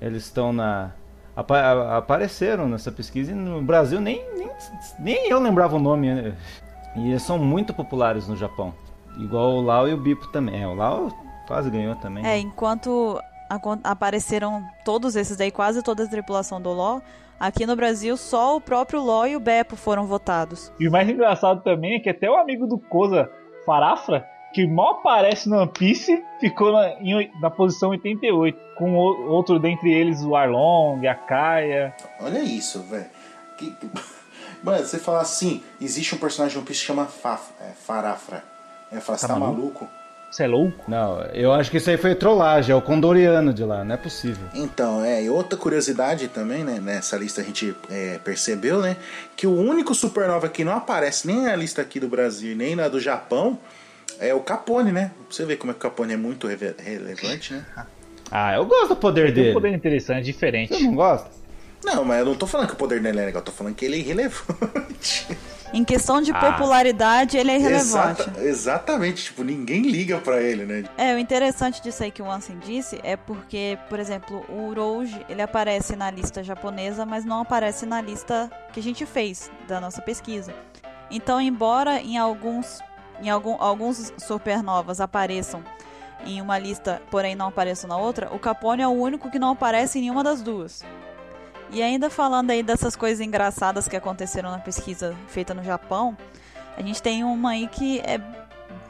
Eles 0.00 0.24
estão 0.24 0.52
na. 0.52 0.92
Apa 1.34 1.96
apareceram 1.96 2.68
nessa 2.68 2.92
pesquisa 2.92 3.32
e 3.32 3.34
no 3.34 3.62
Brasil 3.62 4.00
nem, 4.00 4.22
nem, 4.36 4.50
nem 4.98 5.30
eu 5.30 5.38
lembrava 5.38 5.76
o 5.76 5.78
nome. 5.78 6.14
Né? 6.14 6.36
E 6.96 7.10
eles 7.10 7.22
são 7.22 7.38
muito 7.38 7.72
populares 7.72 8.28
no 8.28 8.36
Japão. 8.36 8.74
Igual 9.18 9.52
o 9.52 9.62
Lau 9.62 9.88
e 9.88 9.94
o 9.94 9.96
Bipo 9.96 10.26
também. 10.28 10.62
É, 10.62 10.66
o 10.66 10.74
Lau 10.74 11.10
quase 11.46 11.70
ganhou 11.70 11.94
também. 11.96 12.26
É, 12.26 12.38
enquanto 12.38 13.18
apareceram 13.84 14.62
todos 14.84 15.16
esses 15.16 15.36
daí, 15.36 15.50
quase 15.50 15.82
toda 15.82 16.04
a 16.04 16.08
tripulação 16.08 16.60
do 16.60 16.70
LoL, 16.70 17.02
aqui 17.38 17.66
no 17.66 17.76
Brasil 17.76 18.16
só 18.16 18.56
o 18.56 18.60
próprio 18.60 19.02
LoL 19.02 19.26
e 19.26 19.36
o 19.36 19.40
Beppo 19.40 19.76
foram 19.76 20.06
votados. 20.06 20.72
E 20.78 20.88
o 20.88 20.92
mais 20.92 21.08
engraçado 21.08 21.62
também 21.62 21.96
é 21.96 22.00
que 22.00 22.08
até 22.08 22.30
o 22.30 22.36
amigo 22.36 22.66
do 22.66 22.78
Koza, 22.78 23.30
Farafra, 23.66 24.26
que 24.52 24.66
mal 24.66 25.00
aparece 25.00 25.48
no 25.48 25.58
One 25.58 25.70
Piece, 25.70 26.22
ficou 26.40 26.72
na, 26.72 26.88
em, 27.00 27.30
na 27.40 27.50
posição 27.50 27.90
88, 27.90 28.58
com 28.76 28.94
o, 28.94 29.30
outro 29.30 29.58
dentre 29.58 29.92
eles 29.92 30.22
o 30.22 30.36
Arlong, 30.36 31.06
a 31.06 31.14
Kaia. 31.14 31.94
Olha 32.20 32.40
isso, 32.40 32.82
velho. 32.82 33.06
Que... 33.56 33.74
Mano, 34.62 34.84
você 34.84 34.98
fala 34.98 35.20
assim, 35.20 35.62
existe 35.80 36.14
um 36.14 36.18
personagem 36.18 36.52
de 36.52 36.58
One 36.58 36.66
Piece 36.66 36.80
que 36.80 36.86
chama 36.86 37.06
Faf, 37.06 37.50
é, 37.60 37.72
Farafra. 37.72 38.44
Falo, 39.00 39.18
você 39.18 39.26
tá, 39.26 39.34
tá 39.34 39.40
maluco? 39.40 39.56
maluco? 39.56 40.02
Você 40.32 40.44
é 40.44 40.46
louco? 40.46 40.90
Não, 40.90 41.20
eu 41.34 41.52
acho 41.52 41.70
que 41.70 41.76
isso 41.76 41.90
aí 41.90 41.98
foi 41.98 42.14
trollagem, 42.14 42.72
é 42.72 42.74
o 42.74 42.80
Condoriano 42.80 43.52
de 43.52 43.62
lá, 43.64 43.84
não 43.84 43.94
é 43.94 43.98
possível. 43.98 44.48
Então, 44.54 45.04
é, 45.04 45.22
e 45.22 45.28
outra 45.28 45.58
curiosidade 45.58 46.28
também, 46.28 46.64
né, 46.64 46.80
nessa 46.80 47.18
lista 47.18 47.42
a 47.42 47.44
gente 47.44 47.76
é, 47.90 48.18
percebeu, 48.24 48.80
né, 48.80 48.96
que 49.36 49.46
o 49.46 49.54
único 49.54 49.94
supernova 49.94 50.48
que 50.48 50.64
não 50.64 50.72
aparece 50.72 51.26
nem 51.26 51.42
na 51.42 51.54
lista 51.54 51.82
aqui 51.82 52.00
do 52.00 52.08
Brasil, 52.08 52.56
nem 52.56 52.74
na 52.74 52.88
do 52.88 52.98
Japão, 52.98 53.58
é 54.22 54.32
o 54.32 54.40
Capone, 54.40 54.92
né? 54.92 55.10
Você 55.28 55.44
vê 55.44 55.56
como 55.56 55.72
é 55.72 55.74
que 55.74 55.80
o 55.80 55.82
Capone 55.82 56.14
é 56.14 56.16
muito 56.16 56.46
relevante, 56.46 57.54
né? 57.54 57.66
Ah, 58.30 58.54
eu 58.54 58.64
gosto 58.64 58.88
do 58.88 58.96
poder 58.96 59.24
ele 59.26 59.32
dele. 59.32 59.50
Um 59.50 59.54
poder 59.54 59.74
interessante, 59.74 60.24
diferente. 60.24 60.74
Você 60.74 60.84
não 60.84 60.94
gosta? 60.94 61.30
Não, 61.84 62.04
mas 62.04 62.20
eu 62.20 62.26
não 62.26 62.34
tô 62.34 62.46
falando 62.46 62.68
que 62.68 62.74
o 62.74 62.76
poder 62.76 63.00
dele 63.00 63.18
é 63.20 63.26
legal, 63.26 63.40
eu 63.40 63.44
tô 63.44 63.52
falando 63.52 63.74
que 63.74 63.84
ele 63.84 63.96
é 63.96 63.98
irrelevante. 63.98 65.36
Em 65.74 65.84
questão 65.84 66.20
de 66.20 66.30
ah. 66.32 66.38
popularidade, 66.38 67.38
ele 67.38 67.50
é 67.50 67.56
irrelevante. 67.56 68.20
Exata, 68.20 68.40
exatamente, 68.42 69.24
tipo, 69.24 69.42
ninguém 69.42 69.82
liga 69.82 70.18
para 70.18 70.40
ele, 70.40 70.66
né? 70.66 70.84
É, 70.98 71.14
o 71.14 71.18
interessante 71.18 71.82
disso 71.82 72.02
aí 72.02 72.10
que 72.10 72.20
o 72.20 72.30
Ansem 72.30 72.58
disse 72.58 73.00
é 73.02 73.16
porque, 73.16 73.78
por 73.88 73.98
exemplo, 73.98 74.44
o 74.50 74.68
Urouge, 74.68 75.24
ele 75.30 75.40
aparece 75.40 75.96
na 75.96 76.10
lista 76.10 76.44
japonesa, 76.44 77.06
mas 77.06 77.24
não 77.24 77.40
aparece 77.40 77.86
na 77.86 78.02
lista 78.02 78.50
que 78.72 78.80
a 78.80 78.82
gente 78.82 79.06
fez 79.06 79.50
da 79.66 79.80
nossa 79.80 80.02
pesquisa. 80.02 80.54
Então, 81.10 81.40
embora 81.40 82.00
em 82.00 82.18
alguns 82.18 82.80
em 83.22 83.30
algum, 83.30 83.56
alguns 83.60 84.12
supernovas 84.18 85.00
apareçam 85.00 85.62
em 86.26 86.40
uma 86.40 86.58
lista, 86.58 87.00
porém 87.10 87.34
não 87.34 87.48
apareçam 87.48 87.88
na 87.88 87.96
outra, 87.96 88.32
o 88.34 88.38
Capone 88.38 88.82
é 88.82 88.86
o 88.86 88.90
único 88.90 89.30
que 89.30 89.38
não 89.38 89.50
aparece 89.50 89.98
em 89.98 90.02
nenhuma 90.02 90.22
das 90.22 90.42
duas. 90.42 90.84
E 91.70 91.82
ainda 91.82 92.10
falando 92.10 92.50
aí 92.50 92.62
dessas 92.62 92.94
coisas 92.94 93.24
engraçadas 93.24 93.88
que 93.88 93.96
aconteceram 93.96 94.50
na 94.50 94.58
pesquisa 94.58 95.16
feita 95.28 95.54
no 95.54 95.64
Japão, 95.64 96.16
a 96.76 96.82
gente 96.82 97.00
tem 97.00 97.24
uma 97.24 97.50
aí 97.50 97.66
que 97.66 98.00
é, 98.00 98.20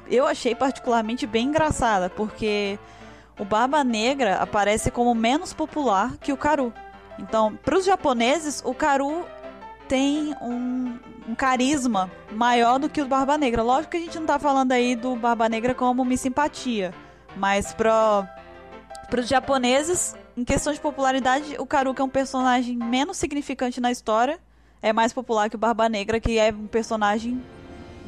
eu 0.08 0.26
achei 0.26 0.54
particularmente 0.54 1.26
bem 1.26 1.48
engraçada, 1.48 2.10
porque 2.10 2.78
o 3.38 3.44
Barba 3.44 3.84
Negra 3.84 4.36
aparece 4.36 4.90
como 4.90 5.14
menos 5.14 5.52
popular 5.52 6.16
que 6.18 6.32
o 6.32 6.36
Karu. 6.36 6.72
Então, 7.18 7.54
para 7.62 7.76
os 7.76 7.84
japoneses, 7.84 8.62
o 8.64 8.74
Karu 8.74 9.24
tem 9.92 10.34
um, 10.40 10.98
um, 11.28 11.34
carisma 11.34 12.10
maior 12.30 12.78
do 12.78 12.88
que 12.88 13.02
o 13.02 13.06
Barba 13.06 13.36
Negra. 13.36 13.62
Lógico 13.62 13.90
que 13.90 13.98
a 13.98 14.00
gente 14.00 14.18
não 14.18 14.24
tá 14.24 14.38
falando 14.38 14.72
aí 14.72 14.96
do 14.96 15.14
Barba 15.16 15.50
Negra 15.50 15.74
como 15.74 16.00
uma 16.00 16.16
simpatia, 16.16 16.94
mas 17.36 17.74
para 17.74 18.26
os 19.14 19.28
japoneses, 19.28 20.16
em 20.34 20.44
questão 20.44 20.72
de 20.72 20.80
popularidade, 20.80 21.56
o 21.58 21.66
Karuka 21.66 22.02
é 22.02 22.06
um 22.06 22.08
personagem 22.08 22.74
menos 22.74 23.18
significante 23.18 23.82
na 23.82 23.90
história, 23.90 24.38
é 24.80 24.94
mais 24.94 25.12
popular 25.12 25.50
que 25.50 25.56
o 25.56 25.58
Barba 25.58 25.90
Negra, 25.90 26.18
que 26.18 26.38
é 26.38 26.50
um 26.50 26.66
personagem 26.66 27.42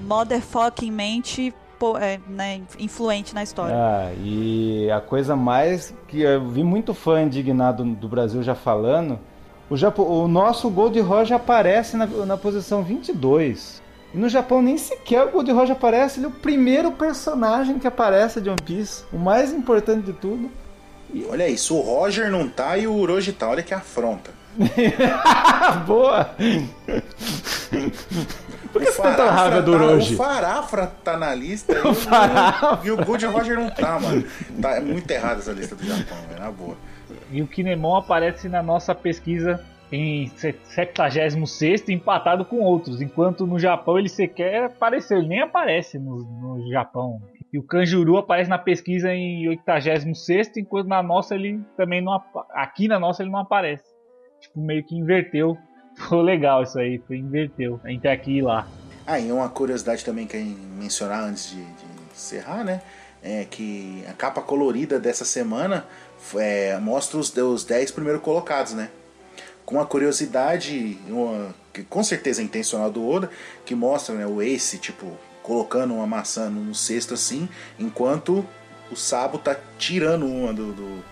motherfuckingmente 0.01 1.53
é, 2.01 2.19
né, 2.27 2.63
influente 2.79 3.35
na 3.35 3.43
história. 3.43 3.77
Ah, 3.77 4.11
e 4.25 4.91
a 4.91 5.03
coisa 5.03 5.37
mais 5.37 5.95
que 6.09 6.23
eu 6.23 6.49
vi 6.49 6.65
muito 6.65 6.95
fã 6.95 7.21
indignado 7.21 7.85
do 7.85 8.09
Brasil 8.09 8.43
já 8.43 8.55
falando 8.55 9.21
o, 9.69 9.77
Japão, 9.77 10.07
o 10.07 10.29
nosso 10.29 10.69
Gold 10.71 10.99
Roger 11.01 11.37
aparece 11.37 11.97
na, 11.97 12.07
na 12.07 12.37
posição 12.37 12.83
22. 12.83 13.83
E 14.13 14.19
no 14.19 14.29
Japão 14.29 14.63
nem 14.63 14.79
sequer 14.79 15.25
o 15.25 15.31
Gold 15.31 15.51
Roger 15.51 15.77
aparece, 15.77 16.21
ele 16.21 16.27
é 16.27 16.29
o 16.29 16.33
primeiro 16.33 16.93
personagem 16.93 17.79
que 17.79 17.87
aparece 17.87 18.41
de 18.41 18.49
One 18.49 18.63
Piece, 18.65 19.05
o 19.13 19.19
mais 19.19 19.53
importante 19.53 20.07
de 20.07 20.13
tudo. 20.13 20.51
E... 21.13 21.27
Olha 21.29 21.49
isso, 21.49 21.75
o 21.77 21.81
Roger 21.81 22.31
não 22.31 22.49
tá 22.49 22.79
e 22.79 22.87
o 22.87 22.95
Uroji 22.95 23.33
tá, 23.33 23.49
olha 23.49 23.63
que 23.63 23.75
afronta. 23.75 24.31
Boa! 25.87 26.31
Por 28.73 28.83
que 28.83 28.89
o 28.89 28.93
você 28.93 29.03
tá 29.03 29.15
tão 29.15 29.29
raiva 29.29 29.63
do 29.63 29.73
Uroji? 29.73 30.17
Tá, 30.17 30.23
o 30.23 30.27
Farafra 30.27 30.93
tá 31.03 31.17
na 31.17 31.35
lista 31.35 31.73
o 31.83 32.85
e, 32.85 32.91
o, 32.91 32.97
e 32.97 33.01
o 33.01 33.05
Gold 33.05 33.27
Roger 33.27 33.57
não 33.57 33.71
tá, 33.71 33.99
mano. 33.99 34.25
Tá, 34.61 34.77
é 34.77 34.81
muito 34.81 35.11
errado 35.11 35.39
essa 35.39 35.53
lista 35.53 35.75
do 35.75 35.85
Japão, 35.85 36.19
velho, 36.29 36.41
na 36.41 36.51
boa. 36.51 36.77
E 37.35 37.43
o 37.43 37.49
Kinemon 37.49 37.97
aparece 37.97 38.49
na 38.49 38.63
nossa 38.63 38.95
pesquisa 38.95 39.61
em 39.91 40.29
76 40.29 41.89
empatado 41.89 42.45
com 42.45 42.61
outros, 42.61 43.03
enquanto 43.03 43.45
no 43.45 43.59
Japão 43.59 43.99
ele 43.99 44.09
sequer 44.09 44.67
apareceu, 44.67 45.19
ele 45.19 45.27
nem 45.27 45.41
aparece 45.41 45.99
no, 45.99 46.19
no 46.19 46.71
Japão. 46.71 47.21
E 47.53 47.59
o 47.59 47.63
Kanjuru 47.65 48.19
aparece 48.19 48.49
na 48.49 48.57
pesquisa 48.57 49.13
em 49.13 49.49
86 49.49 50.59
enquanto 50.59 50.87
na 50.87 51.03
nossa 51.03 51.35
ele 51.35 51.61
também 51.77 52.01
não 52.01 52.23
aqui 52.51 52.87
na 52.87 53.01
nossa 53.01 53.25
ele 53.25 53.33
não 53.33 53.41
aparece. 53.41 53.85
Tipo, 54.41 54.61
meio 54.61 54.85
que 54.85 54.95
inverteu. 54.95 55.59
Foi 56.09 56.23
legal 56.23 56.63
isso 56.63 56.79
aí, 56.79 57.01
foi 57.07 57.19
inverteu 57.19 57.81
entre 57.87 58.09
aqui 58.09 58.39
e 58.39 58.43
lá. 58.43 58.67
Ah, 59.07 59.21
e 59.21 59.31
uma 59.31 59.49
curiosidade 59.49 60.05
também 60.05 60.27
que 60.27 60.37
mencionar 60.37 61.23
antes 61.23 61.51
de, 61.51 61.63
de 61.63 61.85
encerrar, 62.13 62.65
né? 62.65 62.81
É 63.23 63.45
que 63.45 64.05
a 64.09 64.13
capa 64.13 64.43
colorida 64.43 64.99
dessa 64.99 65.25
semana 65.25 65.85
é, 66.37 66.79
mostra 66.79 67.19
os, 67.19 67.35
os 67.37 67.65
10 67.65 67.91
primeiros 67.91 68.23
colocados, 68.23 68.73
né? 68.73 68.91
Com 69.65 69.81
a 69.81 69.87
curiosidade, 69.87 70.99
uma, 71.09 71.55
que 71.73 71.83
com 71.83 72.03
certeza 72.03 72.41
é 72.41 72.45
intencional 72.45 72.91
do 72.91 73.07
Oda, 73.07 73.31
que 73.65 73.75
mostra 73.75 74.15
né, 74.15 74.27
o 74.27 74.43
Ace, 74.43 74.79
tipo, 74.79 75.17
colocando 75.43 75.95
uma 75.95 76.07
maçã 76.07 76.49
no 76.49 76.75
cesto 76.75 77.15
assim, 77.15 77.49
enquanto 77.79 78.45
o 78.91 78.97
Sabo 78.97 79.39
tá 79.39 79.57
tirando 79.79 80.27
uma 80.27 80.53
do. 80.53 80.73
do, 80.73 81.03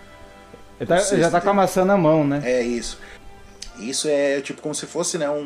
do 0.79 0.87
tá, 0.87 0.99
já 0.99 1.31
tá 1.31 1.41
com 1.41 1.51
a 1.51 1.55
maçã 1.55 1.85
na 1.85 1.97
mão, 1.97 2.27
né? 2.27 2.41
É 2.45 2.63
isso. 2.63 2.99
Isso 3.79 4.07
é 4.09 4.41
tipo 4.41 4.61
como 4.61 4.75
se 4.75 4.87
fosse 4.87 5.17
né, 5.17 5.29
um 5.31 5.43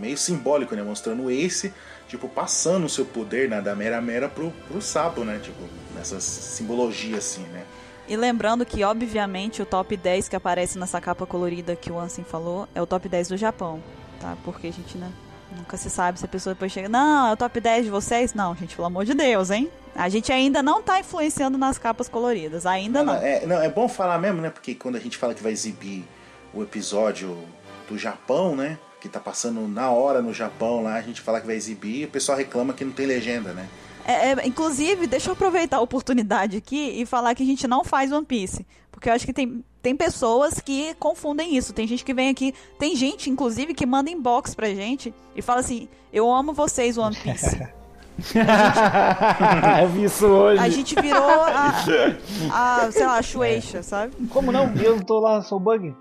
meio 0.00 0.16
simbólico, 0.16 0.74
né? 0.74 0.82
Mostrando 0.82 1.24
o 1.24 1.30
Ace, 1.30 1.72
tipo, 2.08 2.28
passando 2.28 2.84
o 2.86 2.88
seu 2.88 3.04
poder 3.04 3.48
né, 3.48 3.60
da 3.60 3.74
Mera 3.74 4.00
Mera 4.00 4.28
pro, 4.28 4.50
pro 4.66 4.80
Sabo, 4.80 5.24
né? 5.24 5.38
Tipo, 5.42 5.62
nessa 5.94 6.20
simbologia 6.20 7.18
assim, 7.18 7.42
né? 7.52 7.64
E 8.08 8.16
lembrando 8.16 8.64
que, 8.64 8.82
obviamente, 8.82 9.60
o 9.60 9.66
top 9.66 9.94
10 9.94 10.28
que 10.28 10.36
aparece 10.36 10.78
nessa 10.78 10.98
capa 10.98 11.26
colorida 11.26 11.76
que 11.76 11.92
o 11.92 11.98
Ansem 11.98 12.24
falou 12.24 12.66
é 12.74 12.80
o 12.80 12.86
top 12.86 13.06
10 13.06 13.28
do 13.28 13.36
Japão, 13.36 13.82
tá? 14.18 14.34
Porque 14.44 14.68
a 14.68 14.72
gente, 14.72 14.96
né? 14.96 15.12
Nunca 15.54 15.76
se 15.76 15.90
sabe 15.90 16.18
se 16.18 16.24
a 16.24 16.28
pessoa 16.28 16.54
depois 16.54 16.72
chega, 16.72 16.88
não, 16.88 17.28
é 17.28 17.32
o 17.32 17.36
top 17.36 17.60
10 17.60 17.84
de 17.84 17.90
vocês? 17.90 18.32
Não, 18.32 18.54
gente, 18.54 18.74
pelo 18.74 18.86
amor 18.86 19.04
de 19.04 19.12
Deus, 19.12 19.50
hein? 19.50 19.70
A 19.94 20.08
gente 20.08 20.32
ainda 20.32 20.62
não 20.62 20.82
tá 20.82 21.00
influenciando 21.00 21.58
nas 21.58 21.76
capas 21.76 22.08
coloridas, 22.08 22.64
ainda 22.64 23.02
não. 23.02 23.14
não. 23.14 23.22
É, 23.22 23.46
não, 23.46 23.60
é 23.60 23.68
bom 23.68 23.88
falar 23.88 24.18
mesmo, 24.18 24.40
né? 24.40 24.48
Porque 24.48 24.74
quando 24.74 24.96
a 24.96 25.00
gente 25.00 25.16
fala 25.16 25.34
que 25.34 25.42
vai 25.42 25.52
exibir 25.52 26.06
o 26.54 26.62
episódio 26.62 27.36
do 27.88 27.98
Japão, 27.98 28.56
né? 28.56 28.78
Que 29.00 29.08
tá 29.08 29.20
passando 29.20 29.66
na 29.68 29.90
hora 29.90 30.22
no 30.22 30.32
Japão 30.32 30.82
lá, 30.82 30.94
a 30.94 31.02
gente 31.02 31.20
fala 31.20 31.40
que 31.40 31.46
vai 31.46 31.56
exibir 31.56 32.02
e 32.02 32.04
o 32.04 32.08
pessoal 32.08 32.38
reclama 32.38 32.72
que 32.72 32.84
não 32.84 32.92
tem 32.92 33.06
legenda, 33.06 33.52
né? 33.52 33.68
É, 34.08 34.32
é, 34.32 34.46
inclusive, 34.46 35.06
deixa 35.06 35.28
eu 35.28 35.34
aproveitar 35.34 35.76
a 35.76 35.80
oportunidade 35.82 36.56
aqui 36.56 36.98
e 36.98 37.04
falar 37.04 37.34
que 37.34 37.42
a 37.42 37.46
gente 37.46 37.68
não 37.68 37.84
faz 37.84 38.10
One 38.10 38.24
Piece. 38.24 38.66
Porque 38.90 39.10
eu 39.10 39.12
acho 39.12 39.26
que 39.26 39.34
tem, 39.34 39.62
tem 39.82 39.94
pessoas 39.94 40.60
que 40.60 40.94
confundem 40.94 41.54
isso. 41.54 41.74
Tem 41.74 41.86
gente 41.86 42.02
que 42.02 42.14
vem 42.14 42.30
aqui. 42.30 42.54
Tem 42.78 42.96
gente, 42.96 43.28
inclusive, 43.28 43.74
que 43.74 43.84
manda 43.84 44.08
inbox 44.08 44.54
pra 44.54 44.68
gente 44.68 45.12
e 45.36 45.42
fala 45.42 45.60
assim: 45.60 45.90
Eu 46.10 46.32
amo 46.32 46.54
vocês, 46.54 46.96
One 46.96 47.14
Piece. 47.14 47.50
Gente, 47.50 47.68
eu 49.82 49.88
vi 49.90 50.04
isso 50.04 50.26
hoje. 50.26 50.62
A 50.62 50.70
gente 50.70 50.94
virou 50.94 51.42
a, 51.42 51.74
a 52.50 52.90
sei 52.90 53.04
lá, 53.04 53.18
a 53.18 53.22
Shueisha, 53.22 53.82
sabe? 53.82 54.14
Como 54.30 54.50
não? 54.50 54.72
Eu 54.76 54.96
não 54.96 55.04
tô 55.04 55.20
lá, 55.20 55.42
sou 55.42 55.60
bug. 55.60 55.94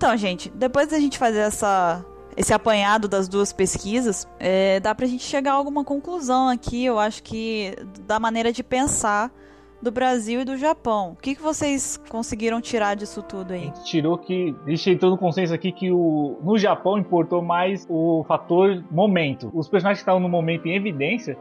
Então, 0.00 0.16
gente, 0.16 0.48
depois 0.54 0.88
da 0.88 0.98
gente 0.98 1.18
fazer 1.18 1.40
essa 1.40 2.02
esse 2.34 2.54
apanhado 2.54 3.06
das 3.06 3.28
duas 3.28 3.52
pesquisas, 3.52 4.26
é, 4.38 4.80
dá 4.80 4.94
pra 4.94 5.04
gente 5.04 5.22
chegar 5.22 5.52
a 5.52 5.54
alguma 5.56 5.84
conclusão 5.84 6.48
aqui, 6.48 6.86
eu 6.86 6.98
acho 6.98 7.22
que 7.22 7.76
da 8.06 8.18
maneira 8.18 8.50
de 8.50 8.64
pensar 8.64 9.30
do 9.82 9.90
Brasil 9.90 10.40
e 10.40 10.44
do 10.46 10.56
Japão. 10.56 11.10
O 11.10 11.16
que, 11.16 11.34
que 11.34 11.42
vocês 11.42 12.00
conseguiram 12.08 12.62
tirar 12.62 12.96
disso 12.96 13.22
tudo 13.22 13.52
aí? 13.52 13.64
A 13.64 13.64
gente 13.64 13.84
tirou 13.84 14.16
que. 14.16 14.56
A 14.66 14.70
gente 14.70 14.90
entrou 14.90 15.10
no 15.10 15.18
consenso 15.18 15.52
aqui 15.52 15.70
que 15.70 15.92
o, 15.92 16.38
no 16.42 16.56
Japão 16.56 16.96
importou 16.96 17.42
mais 17.42 17.86
o 17.86 18.24
fator 18.26 18.82
momento. 18.90 19.50
Os 19.52 19.68
personagens 19.68 19.98
que 19.98 20.02
estavam 20.04 20.20
no 20.20 20.30
momento 20.30 20.66
em 20.66 20.74
evidência 20.74 21.36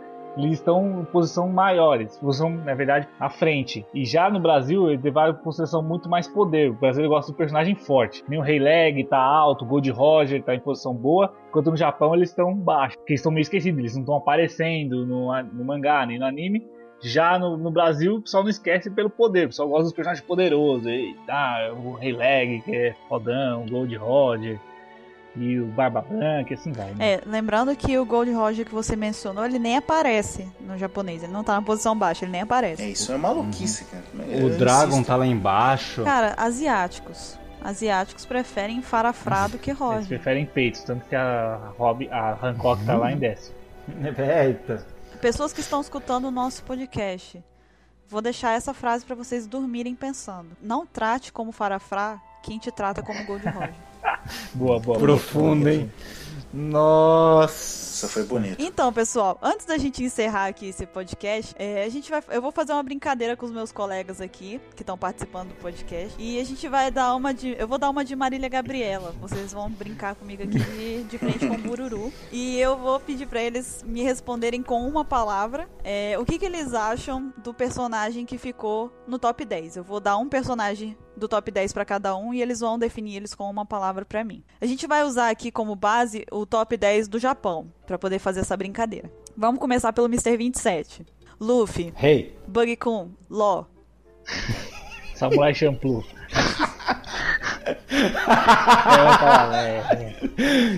eles 0.45 0.60
estão 0.60 1.02
em 1.02 1.06
posição 1.06 1.49
maiores, 1.49 2.17
posição, 2.17 2.49
na 2.49 2.73
verdade, 2.73 3.08
à 3.19 3.30
frente. 3.30 3.86
E 3.93 4.06
já 4.06 4.30
no 4.30 4.39
Brasil, 4.39 4.89
eles 4.89 5.04
levaram 5.04 5.34
em 5.34 5.43
consideração 5.43 5.82
muito 5.82 6.10
mais 6.10 6.28
poder. 6.28 6.71
O 6.71 6.75
Brasil 6.75 7.08
gosta 7.08 7.32
do 7.32 7.38
personagem 7.38 7.75
forte. 7.75 8.23
Nem 8.28 8.39
o 8.39 8.41
Rei 8.41 8.60
Leg 8.60 9.04
tá 9.06 9.17
alto, 9.17 9.65
o 9.65 9.67
Gold 9.67 9.89
Roger 9.91 10.41
tá 10.43 10.56
em 10.56 10.60
posição 10.60 10.93
boa, 10.93 11.34
enquanto 11.49 11.71
no 11.71 11.78
Japão 11.78 12.15
eles 12.15 12.30
estão 12.30 12.56
baixos, 12.56 12.97
porque 12.97 13.13
eles 13.13 13.21
estão 13.21 13.32
meio 13.32 13.41
esquecidos, 13.41 13.80
eles 13.80 13.93
não 13.93 14.02
estão 14.02 14.15
aparecendo 14.15 15.06
no, 15.06 15.43
no 15.43 15.65
mangá 15.65 16.06
nem 16.06 16.19
no 16.19 16.25
anime. 16.25 16.65
Já 17.02 17.39
no, 17.39 17.56
no, 17.56 17.71
Brasil, 17.71 18.15
o 18.15 18.21
pessoal 18.21 18.43
não 18.43 18.49
esquece 18.49 18.89
pelo 18.89 19.10
poder, 19.10 19.45
o 19.45 19.49
pessoal 19.49 19.69
gosta 19.69 19.84
dos 19.84 19.93
personagens 19.93 20.25
poderosos. 20.25 20.86
E, 20.86 21.15
ah, 21.30 21.73
o 21.73 21.93
Rei 21.93 22.12
Leg, 22.12 22.62
que 22.62 22.75
é 22.75 22.95
fodão, 23.08 23.63
o 23.63 23.69
Gold 23.69 23.95
Roger 23.95 24.60
e 25.36 25.60
o 25.60 25.68
Barba 25.68 26.02
Branca, 26.02 26.54
assim 26.54 26.72
vai. 26.72 26.94
Né? 26.94 27.13
É, 27.13 27.22
lembrando 27.26 27.76
que 27.76 27.98
o 27.98 28.06
Gold 28.06 28.32
Roger 28.32 28.65
que 28.65 28.74
você 28.74 28.96
mencionou, 28.96 29.46
ele 29.46 29.60
nem 29.60 29.78
aparece 29.78 30.48
no 30.60 30.78
japonês, 30.78 31.24
ele 31.24 31.32
não 31.32 31.44
tá 31.44 31.54
na 31.54 31.62
posição 31.62 31.98
baixa, 31.98 32.26
ele 32.26 32.32
nem 32.32 32.42
aparece. 32.42 32.82
É, 32.82 32.89
isso 32.89 33.12
é 33.12 33.18
maluquice, 33.18 33.86
cara. 33.86 34.04
Eu 34.28 34.48
o 34.48 34.50
Dragon 34.58 34.94
insisto. 34.94 35.08
tá 35.08 35.15
lá 35.15 35.26
embaixo. 35.26 36.04
Cara, 36.04 36.34
asiáticos. 36.38 37.38
Asiáticos 37.62 38.26
preferem 38.26 38.82
Farafrá 38.82 39.48
do 39.48 39.58
que 39.58 39.72
Roger. 39.72 39.98
Eles 39.98 40.08
preferem 40.08 40.46
peitos, 40.46 40.82
tanto 40.84 41.06
que 41.06 41.15
a, 41.15 41.74
Rob, 41.78 42.10
a 42.10 42.38
Hancock 42.42 42.84
tá 42.86 42.96
lá 42.96 43.12
em 43.12 43.18
décimo. 43.18 43.56
Eita. 44.46 44.86
Pessoas 45.22 45.52
que 45.52 45.60
estão 45.60 45.82
escutando 45.82 46.26
o 46.26 46.32
nosso 46.32 46.63
podcast, 46.63 47.44
vou 48.08 48.22
deixar 48.22 48.56
essa 48.56 48.74
frase 48.74 49.06
para 49.06 49.15
vocês 49.15 49.46
dormirem 49.46 49.94
pensando. 49.94 50.56
Não 50.62 50.86
trate 50.86 51.34
como 51.34 51.52
Farafrá 51.52 52.22
quem 52.41 52.58
te 52.58 52.71
trata 52.71 53.02
como 53.02 53.23
Gold 53.25 53.47
Roger. 53.47 53.73
boa, 54.54 54.80
boa. 54.80 54.99
Profundo, 54.99 55.69
hein? 55.69 55.91
Nossa. 56.54 57.89
Isso 57.99 58.08
foi 58.08 58.23
bonito. 58.23 58.62
Então, 58.62 58.93
pessoal, 58.93 59.38
antes 59.41 59.65
da 59.65 59.78
gente 59.78 60.02
encerrar 60.02 60.45
aqui 60.45 60.67
esse 60.67 60.86
podcast, 60.86 61.54
é, 61.60 61.84
a 61.84 61.89
gente 61.89 62.10
vai, 62.10 62.23
eu 62.30 62.41
vou 62.41 62.49
fazer 62.49 62.71
uma 62.71 62.82
brincadeira 62.82 63.36
com 63.36 63.45
os 63.45 63.52
meus 63.52 63.73
colegas 63.73 64.21
aqui 64.21 64.62
que 64.73 64.84
estão 64.84 64.97
participando 64.97 65.49
do 65.49 65.56
podcast 65.56 66.15
e 66.17 66.39
a 66.39 66.43
gente 66.45 66.65
vai 66.69 66.89
dar 66.89 67.13
uma 67.13 67.34
de, 67.34 67.58
eu 67.60 67.67
vou 67.67 67.78
dar 67.78 67.89
uma 67.89 68.06
de 68.06 68.15
Marília 68.15 68.47
Gabriela. 68.47 69.13
Vocês 69.19 69.52
vão 69.52 69.69
brincar 69.69 70.15
comigo 70.15 70.43
aqui 70.43 70.60
de, 70.60 71.04
de 71.04 71.17
frente 71.17 71.45
com 71.45 71.56
o 71.56 71.58
Bururu 71.58 72.13
e 72.32 72.58
eu 72.58 72.78
vou 72.78 73.02
pedir 73.02 73.28
para 73.28 73.41
eles 73.41 73.84
me 73.86 74.02
responderem 74.02 74.63
com 74.63 74.88
uma 74.88 75.04
palavra 75.04 75.67
é, 75.84 76.17
o 76.17 76.23
que, 76.23 76.39
que 76.39 76.45
eles 76.45 76.73
acham 76.73 77.34
do 77.43 77.54
personagem 77.54 78.25
que 78.25 78.38
ficou 78.38 78.93
no 79.06 79.19
top 79.19 79.43
10. 79.43 79.75
Eu 79.75 79.84
vou 79.84 79.99
dar 79.99 80.15
um 80.15 80.30
personagem 80.30 80.97
do 81.19 81.27
top 81.27 81.51
10 81.51 81.73
para 81.73 81.86
cada 81.86 82.15
um 82.15 82.34
e 82.34 82.41
eles 82.41 82.60
vão 82.62 82.79
definir 82.79 83.17
eles 83.17 83.36
com 83.36 83.49
uma 83.49 83.65
palavra 83.65 84.05
para 84.05 84.23
mim. 84.23 84.43
A 84.60 84.65
gente 84.65 84.88
vai 84.88 85.03
usar 85.03 85.29
aqui 85.29 85.51
como 85.51 85.75
base 85.75 86.25
o 86.32 86.45
top 86.45 86.75
10 86.75 87.08
do 87.08 87.19
Japão 87.19 87.71
para 87.86 87.99
poder 87.99 88.19
fazer 88.19 88.39
essa 88.39 88.58
brincadeira. 88.58 89.12
Vamos 89.38 89.60
começar 89.60 89.93
pelo 89.93 90.08
Mr. 90.08 90.36
27. 90.36 91.05
Luffy. 91.39 91.93
Hey. 92.01 92.36
Bug 92.47 92.75
Kun. 92.77 93.12
Law. 93.29 93.67
Samurai 95.15 95.53
Champloo. 95.53 96.03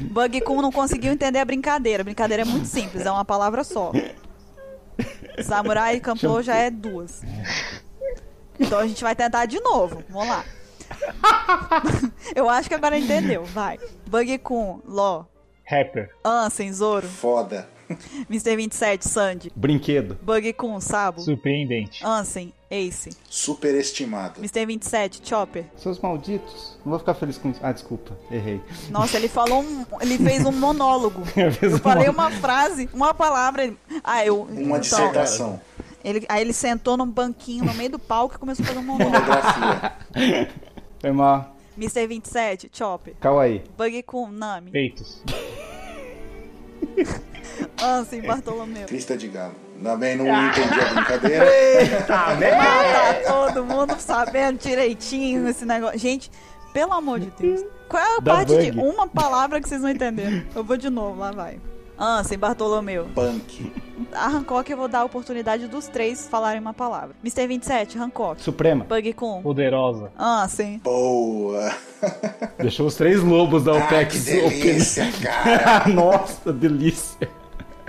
Bug 0.09 0.41
Kun 0.41 0.61
não 0.61 0.71
conseguiu 0.71 1.11
entender 1.11 1.39
a 1.39 1.45
brincadeira. 1.45 2.01
A 2.01 2.03
brincadeira 2.03 2.43
é 2.43 2.45
muito 2.45 2.65
simples, 2.65 3.05
é 3.05 3.11
uma 3.11 3.25
palavra 3.25 3.63
só. 3.63 3.91
Samurai 5.43 5.97
e 5.97 6.01
Champloo 6.03 6.41
já 6.41 6.55
é 6.55 6.69
duas. 6.69 7.21
Então 8.61 8.79
a 8.79 8.87
gente 8.87 9.03
vai 9.03 9.15
tentar 9.15 9.45
de 9.45 9.59
novo. 9.59 10.03
Vamos 10.09 10.27
lá. 10.27 10.45
Eu 12.35 12.47
acho 12.47 12.69
que 12.69 12.75
agora 12.75 12.97
entendeu. 12.97 13.43
Vai. 13.43 13.79
Bug 14.07 14.37
com 14.39 14.79
Ló. 14.85 15.25
Rapper. 15.65 16.09
Ansem, 16.23 16.71
Zoro. 16.71 17.07
Foda. 17.07 17.67
Mr. 18.29 18.55
27, 18.55 19.07
Sandy. 19.07 19.51
Brinquedo. 19.55 20.17
Bug 20.21 20.53
com 20.53 20.79
Sabo. 20.79 21.21
Surpreendente. 21.21 22.05
Ansem, 22.05 22.53
Ace. 22.69 23.09
Superestimado. 23.29 24.39
Mr. 24.39 24.65
27, 24.65 25.21
Chopper. 25.27 25.65
Seus 25.75 25.99
malditos. 25.99 26.77
Não 26.85 26.91
vou 26.91 26.99
ficar 26.99 27.13
feliz 27.15 27.37
com 27.37 27.49
isso. 27.49 27.59
Ah, 27.61 27.71
desculpa. 27.71 28.17
Errei. 28.29 28.61
Nossa, 28.89 29.17
ele 29.17 29.27
falou 29.27 29.61
um. 29.61 29.85
Ele 29.99 30.17
fez 30.17 30.45
um 30.45 30.51
monólogo. 30.51 31.23
eu, 31.35 31.79
falei 31.79 32.07
uma 32.07 32.31
frase, 32.31 32.89
uma 32.93 33.13
palavra. 33.13 33.73
Ah, 34.03 34.25
eu. 34.25 34.43
Uma 34.43 34.61
então, 34.61 34.79
dissertação. 34.79 35.59
Ele, 36.03 36.25
aí 36.29 36.41
ele 36.41 36.53
sentou 36.53 36.97
num 36.97 37.07
banquinho 37.07 37.65
no 37.65 37.73
meio 37.73 37.91
do 37.91 37.99
palco 37.99 38.35
e 38.35 38.37
começou 38.37 38.63
a 38.63 38.67
fazer 38.67 38.79
um 38.79 38.83
monólogo. 38.83 39.17
Foi 40.99 41.11
mal. 41.11 41.55
Mr. 41.77 42.05
27, 42.07 42.69
Chopper. 42.71 43.15
Kawaii. 43.19 43.63
Bug 43.77 44.03
com 44.03 44.29
Nami. 44.29 44.71
Peitos. 44.71 45.23
Ansem, 47.81 48.21
Bartolomeu. 48.21 48.85
Crista 48.85 49.17
de 49.17 49.27
galo. 49.27 49.55
Também 49.81 50.15
não 50.15 50.31
ah. 50.33 50.49
entendi 50.49 50.79
a 50.79 50.93
brincadeira. 50.93 51.45
Eita, 51.45 52.05
tá 52.05 52.35
todo 53.25 53.65
mundo 53.65 53.95
sabendo 53.97 54.59
direitinho 54.59 55.47
esse 55.47 55.65
negócio. 55.65 55.97
Gente, 55.97 56.29
pelo 56.71 56.93
amor 56.93 57.19
de 57.19 57.31
Deus. 57.31 57.65
Qual 57.89 58.01
é 58.01 58.17
a 58.17 58.19
da 58.19 58.35
parte 58.35 58.53
bug. 58.53 58.71
de 58.71 58.79
uma 58.79 59.07
palavra 59.07 59.59
que 59.59 59.67
vocês 59.67 59.81
não 59.81 59.89
entenderam? 59.89 60.43
Eu 60.55 60.63
vou 60.63 60.77
de 60.77 60.89
novo, 60.89 61.19
lá 61.19 61.31
vai. 61.31 61.59
Ansem, 61.97 62.37
Bartolomeu. 62.37 63.07
Punk. 63.15 63.71
A 64.13 64.27
Hancock 64.27 64.69
eu 64.71 64.77
vou 64.77 64.87
dar 64.87 64.99
a 64.99 65.03
oportunidade 65.05 65.67
dos 65.67 65.87
três 65.87 66.27
falarem 66.27 66.59
uma 66.61 66.73
palavra. 66.73 67.15
Mr. 67.23 67.47
27, 67.47 67.97
Hancock. 67.97 68.41
Suprema. 68.41 68.85
Bug 68.85 69.13
com. 69.13 69.41
Poderosa. 69.41 70.11
Ah, 70.17 70.47
sim. 70.49 70.79
Boa! 70.83 71.73
Deixou 72.59 72.87
os 72.87 72.95
três 72.95 73.21
lobos 73.21 73.63
da 73.63 73.73
Ah, 73.73 73.85
OPEX. 73.85 74.13
que 74.25 74.31
delícia, 74.31 75.11
cara! 75.21 75.87
Nossa, 75.89 76.51
delícia. 76.53 77.29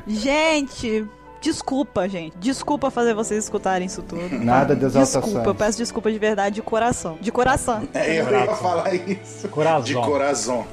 Gente, 0.07 1.07
desculpa, 1.43 2.09
gente. 2.09 2.35
Desculpa 2.39 2.91
fazer 2.91 3.13
vocês 3.15 3.45
escutarem 3.45 3.87
isso 3.87 4.03
tudo. 4.03 4.23
Nada 4.43 4.75
de 4.75 4.85
exaltações. 4.85 5.25
Desculpa, 5.25 5.49
eu 5.51 5.55
peço 5.55 5.79
desculpa 5.79 6.11
de 6.11 6.19
verdade, 6.19 6.55
de 6.55 6.63
coração. 6.63 7.19
De 7.21 7.31
coração. 7.31 7.87
É, 7.93 8.21
eu 8.21 8.31
ia 8.31 8.55
falar 8.55 8.95
isso. 8.95 9.49
Corazon. 9.49 9.85
De 9.85 9.95
coração. 9.95 10.67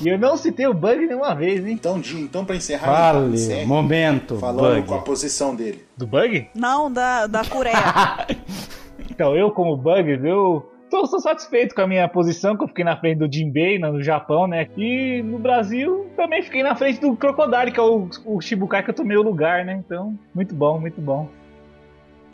E 0.00 0.08
eu 0.08 0.18
não 0.18 0.36
citei 0.36 0.66
o 0.66 0.72
bug 0.72 1.06
nenhuma 1.06 1.34
vez, 1.34 1.66
hein? 1.66 1.72
Então, 1.72 2.00
Di, 2.00 2.20
então 2.20 2.44
pra 2.44 2.56
encerrar, 2.56 3.12
Vale, 3.12 3.34
encerre 3.34 3.66
momento, 3.66 4.36
falando 4.38 4.76
bug. 4.76 4.88
com 4.88 4.94
a 4.94 5.00
posição 5.00 5.54
dele. 5.54 5.84
Do 5.96 6.06
bug? 6.06 6.48
Não, 6.54 6.90
da, 6.90 7.26
da 7.26 7.44
Coreia. 7.44 8.26
Então, 9.10 9.36
eu 9.36 9.50
como 9.50 9.76
bug, 9.76 10.18
eu 10.26 10.71
tô, 10.92 11.08
tô 11.08 11.18
satisfeito 11.18 11.74
com 11.74 11.80
a 11.80 11.86
minha 11.86 12.06
posição, 12.06 12.54
que 12.54 12.62
eu 12.62 12.68
fiquei 12.68 12.84
na 12.84 12.98
frente 12.98 13.18
do 13.18 13.32
Jinbei 13.32 13.78
no 13.78 14.02
Japão, 14.02 14.46
né? 14.46 14.68
E 14.76 15.22
no 15.22 15.38
Brasil 15.38 16.10
também 16.14 16.42
fiquei 16.42 16.62
na 16.62 16.76
frente 16.76 17.00
do 17.00 17.16
Crocodile, 17.16 17.72
que 17.72 17.80
é 17.80 17.82
o, 17.82 18.10
o 18.26 18.40
Shibukai 18.42 18.84
que 18.84 18.90
eu 18.90 18.94
tomei 18.94 19.16
o 19.16 19.22
lugar, 19.22 19.64
né? 19.64 19.72
Então, 19.72 20.16
muito 20.34 20.54
bom, 20.54 20.78
muito 20.78 21.00
bom. 21.00 21.30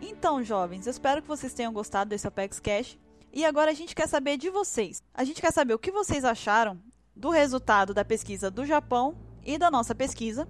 Então, 0.02 0.42
jovens, 0.42 0.86
eu 0.86 0.90
espero 0.90 1.22
que 1.22 1.28
vocês 1.28 1.54
tenham 1.54 1.72
gostado 1.72 2.10
desse 2.10 2.26
Apex 2.26 2.58
Cash. 2.58 2.98
E 3.32 3.44
agora 3.44 3.70
a 3.70 3.74
gente 3.74 3.94
quer 3.94 4.08
saber 4.08 4.36
de 4.36 4.50
vocês. 4.50 5.02
A 5.14 5.22
gente 5.22 5.40
quer 5.40 5.52
saber 5.52 5.74
o 5.74 5.78
que 5.78 5.92
vocês 5.92 6.24
acharam 6.24 6.78
do 7.14 7.30
resultado 7.30 7.94
da 7.94 8.04
pesquisa 8.04 8.50
do 8.50 8.64
Japão 8.64 9.14
e 9.46 9.56
da 9.56 9.70
nossa 9.70 9.94
pesquisa. 9.94 10.48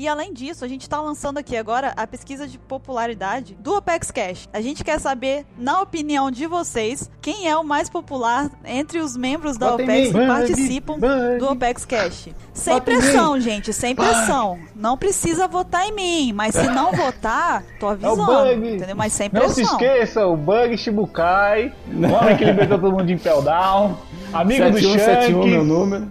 E 0.00 0.08
além 0.08 0.32
disso, 0.32 0.64
a 0.64 0.68
gente 0.68 0.80
está 0.80 0.98
lançando 0.98 1.36
aqui 1.36 1.54
agora 1.54 1.92
a 1.94 2.06
pesquisa 2.06 2.48
de 2.48 2.56
popularidade 2.58 3.54
do 3.60 3.74
Apex 3.76 4.10
Cash. 4.10 4.48
A 4.50 4.58
gente 4.58 4.82
quer 4.82 4.98
saber, 4.98 5.44
na 5.58 5.82
opinião 5.82 6.30
de 6.30 6.46
vocês, 6.46 7.10
quem 7.20 7.46
é 7.46 7.54
o 7.54 7.62
mais 7.62 7.90
popular 7.90 8.50
entre 8.64 8.98
os 8.98 9.14
membros 9.14 9.58
da 9.58 9.74
Opex 9.74 10.10
mim. 10.10 10.18
que 10.18 10.26
participam 10.26 10.98
do 11.38 11.50
Apex 11.50 11.84
Cash. 11.84 12.30
Sem 12.54 12.72
Vota 12.72 12.90
em 12.90 12.96
pressão, 12.96 13.38
gente, 13.40 13.74
sem 13.74 13.94
pressão. 13.94 14.58
Não 14.74 14.96
precisa 14.96 15.46
votar 15.46 15.86
em 15.86 15.92
mim, 15.92 16.32
mas 16.32 16.54
se 16.54 16.66
não 16.70 16.92
votar, 16.92 17.62
tô 17.78 17.88
avisando, 17.88 18.24
bug. 18.24 18.76
entendeu? 18.76 18.96
Mas 18.96 19.12
sem 19.12 19.28
Não 19.30 19.50
se 19.50 19.56
pressão. 19.56 19.74
esqueça, 19.74 20.26
o 20.26 20.34
Bug 20.34 20.78
Shibukai, 20.78 21.74
o 21.92 22.10
homem 22.10 22.38
que 22.38 22.44
libertou 22.46 22.78
todo 22.78 22.90
mundo 22.90 23.04
de 23.04 23.12
Impel 23.12 23.42
Down, 23.42 23.98
amigo 24.32 24.70
do 24.70 24.78
7171, 24.78 25.46
meu 25.46 25.50
Shanks, 25.52 25.68
número. 25.68 26.10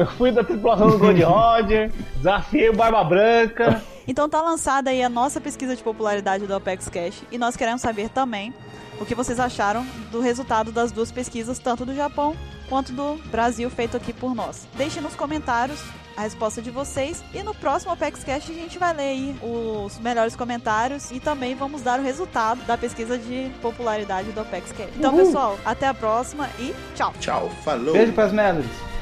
eu 0.00 0.06
fui 0.12 0.32
da 0.32 0.44
tripulação 0.44 0.90
do 0.90 0.98
Gold 0.98 1.22
Roger, 1.22 1.90
desafiei 2.16 2.68
o 2.68 2.72
Barba 2.72 3.02
Branca. 3.04 3.82
Então 4.08 4.28
tá 4.28 4.40
lançada 4.40 4.90
aí 4.90 5.02
a 5.02 5.08
nossa 5.08 5.40
pesquisa 5.40 5.74
de 5.74 5.82
popularidade 5.82 6.46
do 6.46 6.54
Apex 6.54 6.88
Cash 6.88 7.22
e 7.30 7.38
nós 7.38 7.56
queremos 7.56 7.80
saber 7.80 8.08
também 8.08 8.54
o 9.00 9.04
que 9.04 9.14
vocês 9.14 9.38
acharam 9.38 9.84
do 10.10 10.20
resultado 10.20 10.72
das 10.72 10.92
duas 10.92 11.10
pesquisas, 11.10 11.58
tanto 11.58 11.84
do 11.84 11.94
Japão 11.94 12.34
quanto 12.68 12.92
do 12.92 13.16
Brasil, 13.30 13.68
feito 13.70 13.96
aqui 13.96 14.12
por 14.12 14.34
nós. 14.34 14.66
Deixe 14.76 15.00
nos 15.00 15.14
comentários 15.14 15.82
a 16.16 16.22
resposta 16.22 16.62
de 16.62 16.70
vocês 16.70 17.22
e 17.34 17.42
no 17.42 17.54
próximo 17.54 17.92
Apex 17.92 18.24
Cash 18.24 18.50
a 18.50 18.54
gente 18.54 18.78
vai 18.78 18.94
ler 18.94 19.02
aí 19.02 19.36
os 19.42 19.98
melhores 19.98 20.34
comentários 20.34 21.10
e 21.10 21.20
também 21.20 21.54
vamos 21.54 21.82
dar 21.82 22.00
o 22.00 22.02
resultado 22.02 22.62
da 22.66 22.78
pesquisa 22.78 23.18
de 23.18 23.50
popularidade 23.60 24.32
do 24.32 24.40
Apex 24.40 24.72
Cash. 24.72 24.90
Então, 24.96 25.14
pessoal, 25.16 25.58
até 25.64 25.86
a 25.86 25.94
próxima 25.94 26.48
e 26.58 26.74
tchau! 26.94 27.12
Tchau, 27.20 27.50
falou! 27.64 27.92
Beijo 27.92 28.12
pras 28.12 28.32
melodies. 28.32 28.95